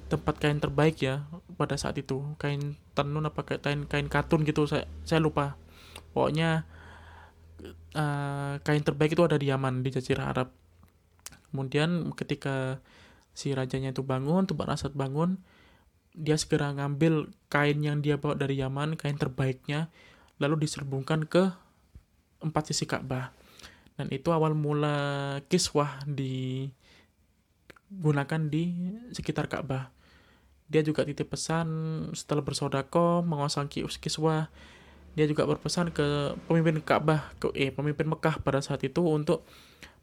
tempat 0.10 0.38
kain 0.38 0.62
terbaik 0.62 1.02
ya 1.02 1.26
pada 1.58 1.78
saat 1.78 1.98
itu. 1.98 2.22
Kain 2.38 2.78
tenun 2.94 3.26
apa 3.26 3.42
kain 3.46 3.90
kain 3.90 4.06
katun 4.06 4.46
gitu 4.46 4.70
saya 4.70 4.86
saya 5.06 5.18
lupa. 5.18 5.58
Pokoknya 6.14 6.66
uh, 7.98 8.62
kain 8.62 8.86
terbaik 8.86 9.18
itu 9.18 9.26
ada 9.26 9.38
di 9.38 9.50
Yaman 9.50 9.82
di 9.82 9.90
Jazirah 9.90 10.30
Arab. 10.30 10.54
Kemudian 11.50 12.14
ketika 12.14 12.80
si 13.34 13.54
rajanya 13.54 13.92
itu 13.96 14.04
bangun, 14.06 14.46
Tuban 14.46 14.70
Asad 14.70 14.94
bangun, 14.94 15.42
dia 16.18 16.36
segera 16.36 16.74
ngambil 16.74 17.32
kain 17.48 17.80
yang 17.80 18.02
dia 18.02 18.18
bawa 18.18 18.36
dari 18.36 18.60
Yaman, 18.60 18.98
kain 18.98 19.16
terbaiknya, 19.16 19.88
lalu 20.42 20.66
diserbungkan 20.68 21.26
ke 21.30 21.54
empat 22.44 22.72
sisi 22.74 22.84
Ka'bah. 22.88 23.32
Dan 24.00 24.08
itu 24.16 24.32
awal 24.32 24.56
mula 24.56 25.40
kiswah 25.52 26.00
digunakan 26.08 26.42
di 28.48 28.96
sekitar 29.12 29.52
Ka'bah. 29.52 29.92
Dia 30.70 30.86
juga 30.86 31.02
titip 31.04 31.34
pesan 31.34 31.68
setelah 32.14 32.46
bersodako 32.46 33.26
menguasai 33.26 33.68
kiswah. 34.00 34.48
Dia 35.18 35.26
juga 35.26 35.44
berpesan 35.50 35.92
ke 35.92 36.38
pemimpin 36.48 36.80
Ka'bah, 36.80 37.34
ke 37.42 37.52
eh, 37.58 37.74
pemimpin 37.74 38.08
Mekah 38.08 38.40
pada 38.40 38.62
saat 38.62 38.80
itu 38.86 39.02
untuk 39.04 39.44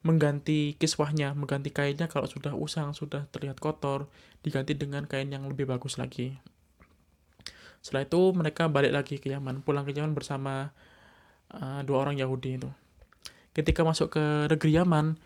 mengganti 0.06 0.78
kiswahnya, 0.78 1.34
mengganti 1.34 1.74
kainnya 1.74 2.06
kalau 2.06 2.30
sudah 2.30 2.54
usang, 2.54 2.94
sudah 2.94 3.26
terlihat 3.34 3.58
kotor, 3.58 4.06
diganti 4.46 4.78
dengan 4.78 5.02
kain 5.10 5.26
yang 5.34 5.42
lebih 5.50 5.66
bagus 5.66 5.98
lagi. 5.98 6.38
Setelah 7.82 8.06
itu 8.06 8.20
mereka 8.30 8.70
balik 8.70 8.94
lagi 8.94 9.18
ke 9.18 9.34
Yaman, 9.34 9.66
pulang 9.66 9.82
ke 9.82 9.90
Yaman 9.90 10.14
bersama 10.14 10.70
uh, 11.50 11.82
dua 11.82 12.06
orang 12.06 12.14
Yahudi 12.14 12.62
itu. 12.62 12.70
Ketika 13.50 13.82
masuk 13.82 14.14
ke 14.14 14.24
negeri 14.46 14.78
Yaman, 14.78 15.18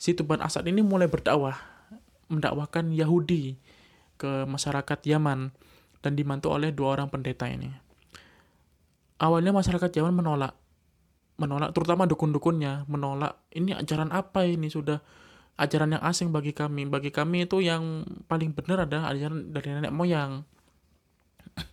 si 0.00 0.16
Tuban 0.16 0.40
Asad 0.40 0.64
ini 0.64 0.80
mulai 0.80 1.12
berdakwah, 1.12 1.60
mendakwahkan 2.32 2.88
Yahudi 2.88 3.60
ke 4.16 4.48
masyarakat 4.48 4.98
Yaman 5.04 5.52
dan 6.00 6.12
dibantu 6.16 6.48
oleh 6.56 6.72
dua 6.72 6.96
orang 6.96 7.12
pendeta 7.12 7.44
ini. 7.50 7.68
Awalnya 9.20 9.52
masyarakat 9.52 9.90
Yaman 9.92 10.14
menolak, 10.24 10.56
menolak 11.42 11.74
terutama 11.74 12.06
dukun-dukunnya, 12.06 12.86
menolak 12.86 13.42
ini 13.50 13.74
ajaran 13.74 14.14
apa 14.14 14.46
ini? 14.46 14.70
Sudah 14.70 15.02
ajaran 15.58 15.98
yang 15.98 16.02
asing 16.06 16.30
bagi 16.30 16.54
kami. 16.54 16.86
Bagi 16.86 17.10
kami 17.10 17.50
itu 17.50 17.58
yang 17.58 18.06
paling 18.30 18.54
benar 18.54 18.86
adalah 18.86 19.10
ajaran 19.10 19.50
dari 19.50 19.68
nenek 19.74 19.90
moyang. 19.90 20.46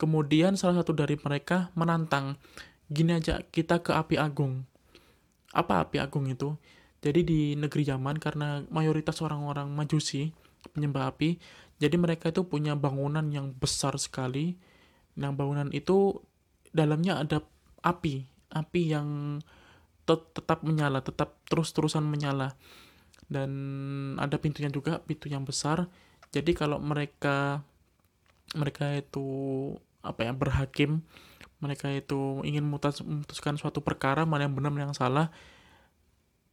Kemudian 0.00 0.58
salah 0.58 0.82
satu 0.82 0.90
dari 0.90 1.14
mereka 1.14 1.70
menantang 1.78 2.34
gini 2.90 3.14
aja 3.14 3.46
kita 3.46 3.78
ke 3.86 3.94
api 3.94 4.18
agung. 4.18 4.66
Apa 5.54 5.86
api 5.86 6.02
agung 6.02 6.26
itu? 6.26 6.58
Jadi 6.98 7.22
di 7.22 7.40
negeri 7.54 7.86
Yaman 7.86 8.18
karena 8.18 8.66
mayoritas 8.74 9.22
orang-orang 9.22 9.70
majusi 9.70 10.34
penyembah 10.74 11.14
api 11.14 11.38
jadi 11.78 11.94
mereka 11.94 12.34
itu 12.34 12.42
punya 12.42 12.74
bangunan 12.74 13.22
yang 13.30 13.54
besar 13.54 13.94
sekali. 14.02 14.58
Yang 15.14 15.32
bangunan 15.38 15.68
itu 15.70 16.18
dalamnya 16.74 17.22
ada 17.22 17.42
api 17.82 18.26
api 18.52 18.92
yang 18.92 19.40
tet 20.08 20.20
tetap 20.32 20.64
menyala 20.64 21.04
tetap 21.04 21.36
terus-terusan 21.48 22.04
menyala. 22.04 22.56
Dan 23.28 23.50
ada 24.16 24.40
pintunya 24.40 24.72
juga 24.72 25.04
pintu 25.04 25.28
yang 25.28 25.44
besar. 25.44 25.88
Jadi 26.32 26.56
kalau 26.56 26.80
mereka 26.80 27.60
mereka 28.56 28.96
itu 28.96 29.26
apa 30.00 30.24
ya 30.24 30.32
berhakim 30.32 31.04
mereka 31.58 31.90
itu 31.90 32.40
ingin 32.46 32.64
memutuskan 32.64 33.58
suatu 33.58 33.82
perkara 33.82 34.24
mana 34.24 34.46
yang 34.46 34.54
benar 34.56 34.70
mana 34.72 34.88
yang 34.88 34.96
salah 34.96 35.28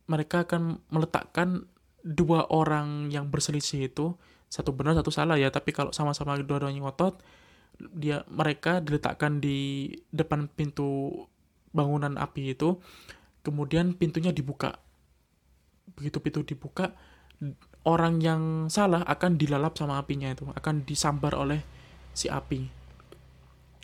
mereka 0.10 0.44
akan 0.44 0.82
meletakkan 0.90 1.70
dua 2.06 2.46
orang 2.54 3.10
yang 3.10 3.30
berselisih 3.34 3.90
itu 3.90 4.14
satu 4.46 4.72
benar 4.72 4.94
satu 4.94 5.10
salah 5.10 5.36
ya. 5.42 5.50
Tapi 5.50 5.74
kalau 5.74 5.90
sama-sama 5.90 6.38
dua-duanya 6.38 6.86
ngotot 6.86 7.20
dia 7.76 8.24
mereka 8.32 8.80
diletakkan 8.80 9.44
di 9.44 9.92
depan 10.14 10.48
pintu 10.48 11.12
bangunan 11.76 12.16
api 12.16 12.56
itu 12.56 12.80
kemudian 13.44 13.94
pintunya 13.94 14.32
dibuka. 14.32 14.80
Begitu 16.00 16.18
pintu 16.24 16.42
dibuka 16.48 16.96
orang 17.86 18.18
yang 18.24 18.42
salah 18.74 19.06
akan 19.06 19.38
dilalap 19.38 19.78
sama 19.78 20.02
apinya 20.02 20.34
itu 20.34 20.50
akan 20.50 20.88
disambar 20.88 21.38
oleh 21.38 21.62
si 22.16 22.32
api. 22.32 22.66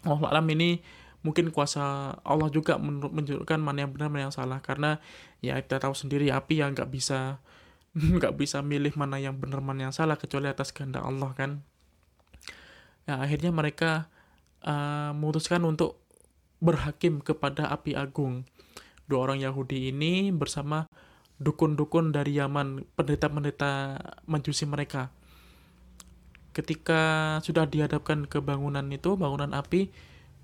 Allah 0.09 0.33
alam 0.33 0.47
ini 0.49 0.81
mungkin 1.21 1.53
kuasa 1.53 2.17
Allah 2.25 2.49
juga 2.49 2.81
menunjukkan 2.81 3.61
mana 3.61 3.85
yang 3.85 3.91
benar 3.93 4.09
mana 4.09 4.23
yang 4.29 4.35
salah. 4.35 4.59
Karena 4.65 4.97
ya 5.45 5.61
kita 5.61 5.77
tahu 5.77 5.93
sendiri 5.93 6.33
api 6.33 6.65
yang 6.65 6.73
nggak 6.73 6.89
bisa 6.89 7.37
nggak 8.17 8.33
bisa 8.33 8.65
milih 8.65 8.97
mana 8.97 9.21
yang 9.21 9.37
benar 9.37 9.61
mana 9.61 9.89
yang 9.89 9.93
salah 9.93 10.17
kecuali 10.17 10.49
atas 10.49 10.73
kehendak 10.73 11.05
Allah 11.05 11.31
kan. 11.37 11.61
Ya 13.05 13.21
akhirnya 13.21 13.53
mereka 13.53 14.09
uh, 14.65 15.13
memutuskan 15.13 15.61
untuk 15.69 16.00
berhakim 16.61 17.19
kepada 17.19 17.67
api 17.73 17.97
agung. 17.97 18.45
Dua 19.09 19.27
orang 19.27 19.41
Yahudi 19.41 19.91
ini 19.91 20.29
bersama 20.31 20.87
dukun-dukun 21.41 22.13
dari 22.13 22.37
Yaman 22.37 22.85
pendeta-pendeta 22.93 23.97
majusi 24.29 24.69
mereka. 24.69 25.09
Ketika 26.53 27.01
sudah 27.41 27.65
dihadapkan 27.65 28.29
ke 28.29 28.39
bangunan 28.39 28.85
itu 28.93 29.17
bangunan 29.17 29.51
api 29.57 29.89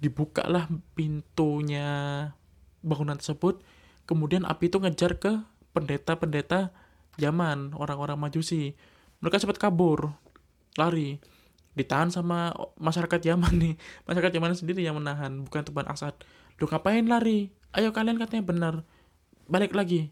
dibukalah 0.01 0.65
pintunya 0.97 1.87
bangunan 2.81 3.15
tersebut. 3.21 3.61
Kemudian 4.09 4.43
api 4.43 4.73
itu 4.73 4.81
ngejar 4.81 5.21
ke 5.21 5.45
pendeta-pendeta 5.71 6.73
Yaman 7.21 7.77
orang-orang 7.77 8.17
majusi. 8.17 8.73
Mereka 9.21 9.41
sempat 9.41 9.61
kabur 9.61 10.17
lari 10.77 11.21
ditahan 11.77 12.09
sama 12.09 12.49
masyarakat 12.81 13.21
Yaman 13.21 13.53
nih. 13.61 13.73
Masyarakat 14.09 14.33
Yaman 14.33 14.57
sendiri 14.57 14.81
yang 14.81 14.97
menahan 14.97 15.45
bukan 15.45 15.61
Tuban 15.61 15.85
Asad. 15.85 16.17
Lu 16.57 16.65
ngapain 16.65 17.05
lari? 17.05 17.53
Ayo 17.77 17.93
kalian 17.93 18.17
katanya 18.17 18.43
benar. 18.43 18.75
Balik 19.45 19.77
lagi. 19.77 20.09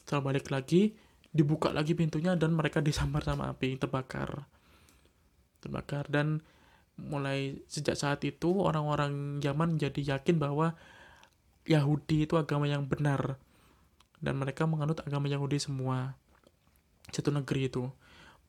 Setelah 0.00 0.32
balik 0.32 0.48
lagi 0.48 0.96
dibuka 1.28 1.74
lagi 1.74 1.92
pintunya 1.92 2.32
dan 2.38 2.56
mereka 2.56 2.80
disambar 2.80 3.20
sama 3.20 3.52
api 3.52 3.76
terbakar. 3.76 4.48
Terbakar. 5.60 6.08
Dan 6.08 6.40
mulai 6.96 7.60
sejak 7.68 8.00
saat 8.00 8.24
itu 8.24 8.64
orang-orang 8.64 9.44
zaman 9.44 9.76
jadi 9.76 10.16
yakin 10.16 10.40
bahwa 10.40 10.72
Yahudi 11.68 12.24
itu 12.24 12.40
agama 12.40 12.64
yang 12.64 12.88
benar. 12.88 13.36
Dan 14.24 14.40
mereka 14.40 14.64
menganut 14.64 15.04
agama 15.04 15.28
Yahudi 15.28 15.60
semua. 15.60 16.16
Satu 17.12 17.28
negeri 17.28 17.68
itu 17.68 17.92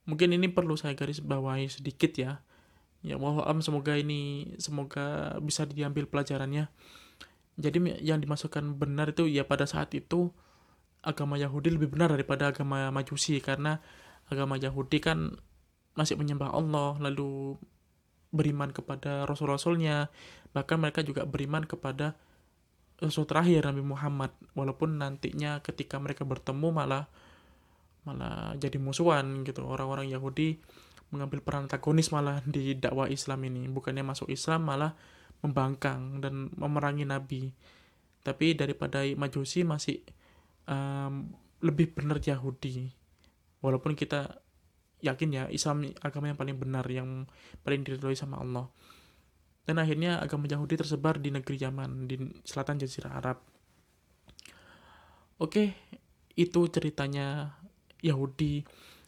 mungkin 0.05 0.33
ini 0.37 0.47
perlu 0.49 0.77
saya 0.77 0.93
garis 0.93 1.21
bawahi 1.21 1.69
sedikit 1.69 2.13
ya. 2.15 2.41
Ya 3.05 3.21
mohon 3.21 3.61
semoga 3.61 3.93
ini 3.93 4.53
semoga 4.57 5.37
bisa 5.41 5.65
diambil 5.69 6.09
pelajarannya. 6.09 6.69
Jadi 7.55 8.01
yang 8.01 8.17
dimasukkan 8.21 8.77
benar 8.81 9.13
itu 9.13 9.29
ya 9.29 9.45
pada 9.45 9.69
saat 9.69 9.93
itu 9.93 10.33
agama 11.05 11.37
Yahudi 11.37 11.69
lebih 11.77 11.93
benar 11.93 12.13
daripada 12.13 12.49
agama 12.49 12.89
Majusi. 12.89 13.37
Karena 13.41 13.77
agama 14.29 14.57
Yahudi 14.57 14.97
kan 15.01 15.37
masih 15.93 16.17
menyembah 16.17 16.49
Allah 16.49 16.97
lalu 16.97 17.57
beriman 18.33 18.73
kepada 18.73 19.29
rasul-rasulnya. 19.29 20.09
Bahkan 20.57 20.77
mereka 20.81 21.05
juga 21.05 21.29
beriman 21.29 21.63
kepada 21.63 22.17
rasul 22.97 23.29
terakhir 23.29 23.69
Nabi 23.69 23.85
Muhammad. 23.85 24.33
Walaupun 24.57 24.97
nantinya 24.97 25.61
ketika 25.61 26.01
mereka 26.01 26.25
bertemu 26.25 26.73
malah 26.73 27.05
malah 28.05 28.53
jadi 28.55 28.77
musuhan 28.77 29.43
gitu. 29.43 29.65
Orang-orang 29.65 30.07
Yahudi 30.07 30.61
mengambil 31.09 31.41
peran 31.41 31.65
antagonis 31.65 32.09
malah 32.13 32.41
di 32.45 32.77
dakwah 32.77 33.09
Islam 33.09 33.43
ini. 33.49 33.67
Bukannya 33.69 34.05
masuk 34.05 34.29
Islam 34.29 34.69
malah 34.69 34.93
membangkang 35.41 36.21
dan 36.21 36.53
memerangi 36.55 37.05
Nabi. 37.05 37.51
Tapi 38.25 38.57
daripada 38.57 39.05
Majusi 39.17 39.61
masih 39.61 40.01
um, 40.69 41.29
lebih 41.61 41.93
benar 41.93 42.21
Yahudi. 42.21 42.89
Walaupun 43.61 43.97
kita 43.97 44.41
yakin 45.01 45.29
ya 45.29 45.43
Islam 45.53 45.85
agama 46.01 46.33
yang 46.33 46.39
paling 46.39 46.57
benar 46.57 46.85
yang 46.89 47.29
paling 47.61 47.85
diridhoi 47.85 48.17
sama 48.17 48.41
Allah. 48.41 48.69
Dan 49.65 49.81
akhirnya 49.81 50.21
agama 50.21 50.45
Yahudi 50.45 50.77
tersebar 50.77 51.17
di 51.17 51.33
negeri 51.33 51.57
Yaman 51.57 52.05
di 52.05 52.21
selatan 52.45 52.77
Jazirah 52.81 53.17
Arab. 53.17 53.37
Oke 55.41 55.73
itu 56.35 56.67
ceritanya 56.67 57.55
Yahudi 58.05 58.61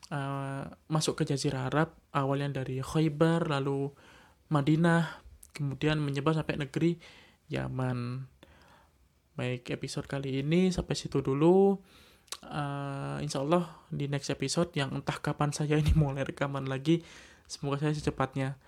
uh, 0.09 0.65
masuk 0.89 1.21
ke 1.21 1.29
Jazirah 1.29 1.69
Arab 1.69 1.93
awalnya 2.09 2.63
dari 2.63 2.81
Khaybar 2.81 3.45
lalu 3.45 3.93
Madinah 4.49 5.21
kemudian 5.53 6.01
menyebar 6.01 6.33
sampai 6.33 6.57
negeri 6.57 6.97
Yaman. 7.53 8.25
Baik 9.37 9.69
episode 9.69 10.09
kali 10.09 10.41
ini 10.41 10.73
sampai 10.73 10.97
situ 10.97 11.21
dulu. 11.21 11.77
Uh, 12.43 13.17
insya 13.23 13.39
Allah 13.39 13.69
di 13.87 14.09
next 14.11 14.33
episode 14.33 14.73
yang 14.75 14.91
entah 14.91 15.15
kapan 15.21 15.53
saya 15.55 15.79
ini 15.79 15.95
mulai 15.95 16.27
rekaman 16.27 16.67
lagi 16.67 16.99
semoga 17.47 17.79
saya 17.79 17.95
secepatnya 17.95 18.59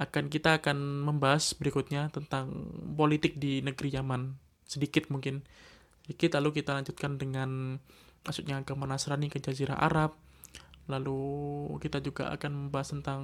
akan 0.00 0.32
kita 0.32 0.62
akan 0.62 1.04
membahas 1.04 1.52
berikutnya 1.58 2.08
tentang 2.08 2.72
politik 2.96 3.36
di 3.36 3.60
negeri 3.60 3.92
Yaman. 3.92 4.32
Sedikit 4.64 5.12
mungkin. 5.12 5.44
Sedikit 6.06 6.40
lalu 6.40 6.62
kita 6.62 6.72
lanjutkan 6.72 7.20
dengan 7.20 7.76
maksudnya 8.24 8.60
agama 8.60 8.84
Nasrani 8.84 9.32
ke 9.32 9.40
Jazirah 9.40 9.80
Arab 9.80 10.16
lalu 10.90 11.20
kita 11.78 12.02
juga 12.02 12.34
akan 12.34 12.68
membahas 12.68 12.88
tentang 12.92 13.22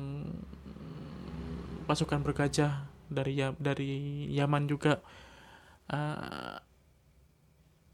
pasukan 1.87 2.23
bergajah 2.23 2.87
dari 3.07 3.39
ya 3.39 3.55
dari 3.59 4.27
Yaman 4.35 4.67
juga 4.67 5.03
uh, 5.91 6.59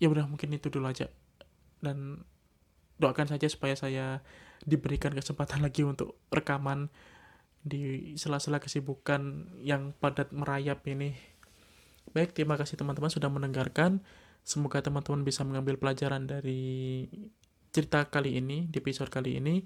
ya 0.00 0.08
udah 0.08 0.24
mungkin 0.28 0.52
itu 0.56 0.72
dulu 0.72 0.88
aja 0.88 1.08
dan 1.84 2.24
doakan 2.96 3.28
saja 3.28 3.46
supaya 3.50 3.74
saya 3.74 4.22
diberikan 4.62 5.12
kesempatan 5.12 5.60
lagi 5.66 5.82
untuk 5.82 6.16
rekaman 6.30 6.88
di 7.62 8.14
sela-sela 8.18 8.58
kesibukan 8.58 9.46
yang 9.62 9.94
padat 10.02 10.34
merayap 10.34 10.82
ini. 10.90 11.14
Baik, 12.10 12.34
terima 12.34 12.58
kasih 12.58 12.74
teman-teman 12.74 13.10
sudah 13.10 13.30
mendengarkan. 13.30 14.02
Semoga 14.42 14.82
teman-teman 14.82 15.22
bisa 15.22 15.46
mengambil 15.46 15.78
pelajaran 15.78 16.26
dari 16.26 17.06
cerita 17.72 18.04
kali 18.10 18.36
ini, 18.42 18.68
di 18.68 18.76
episode 18.82 19.08
kali 19.08 19.38
ini. 19.38 19.62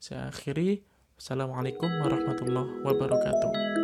Saya 0.00 0.32
akhiri. 0.32 0.82
Assalamualaikum 1.18 1.90
warahmatullahi 2.02 2.82
wabarakatuh. 2.86 3.77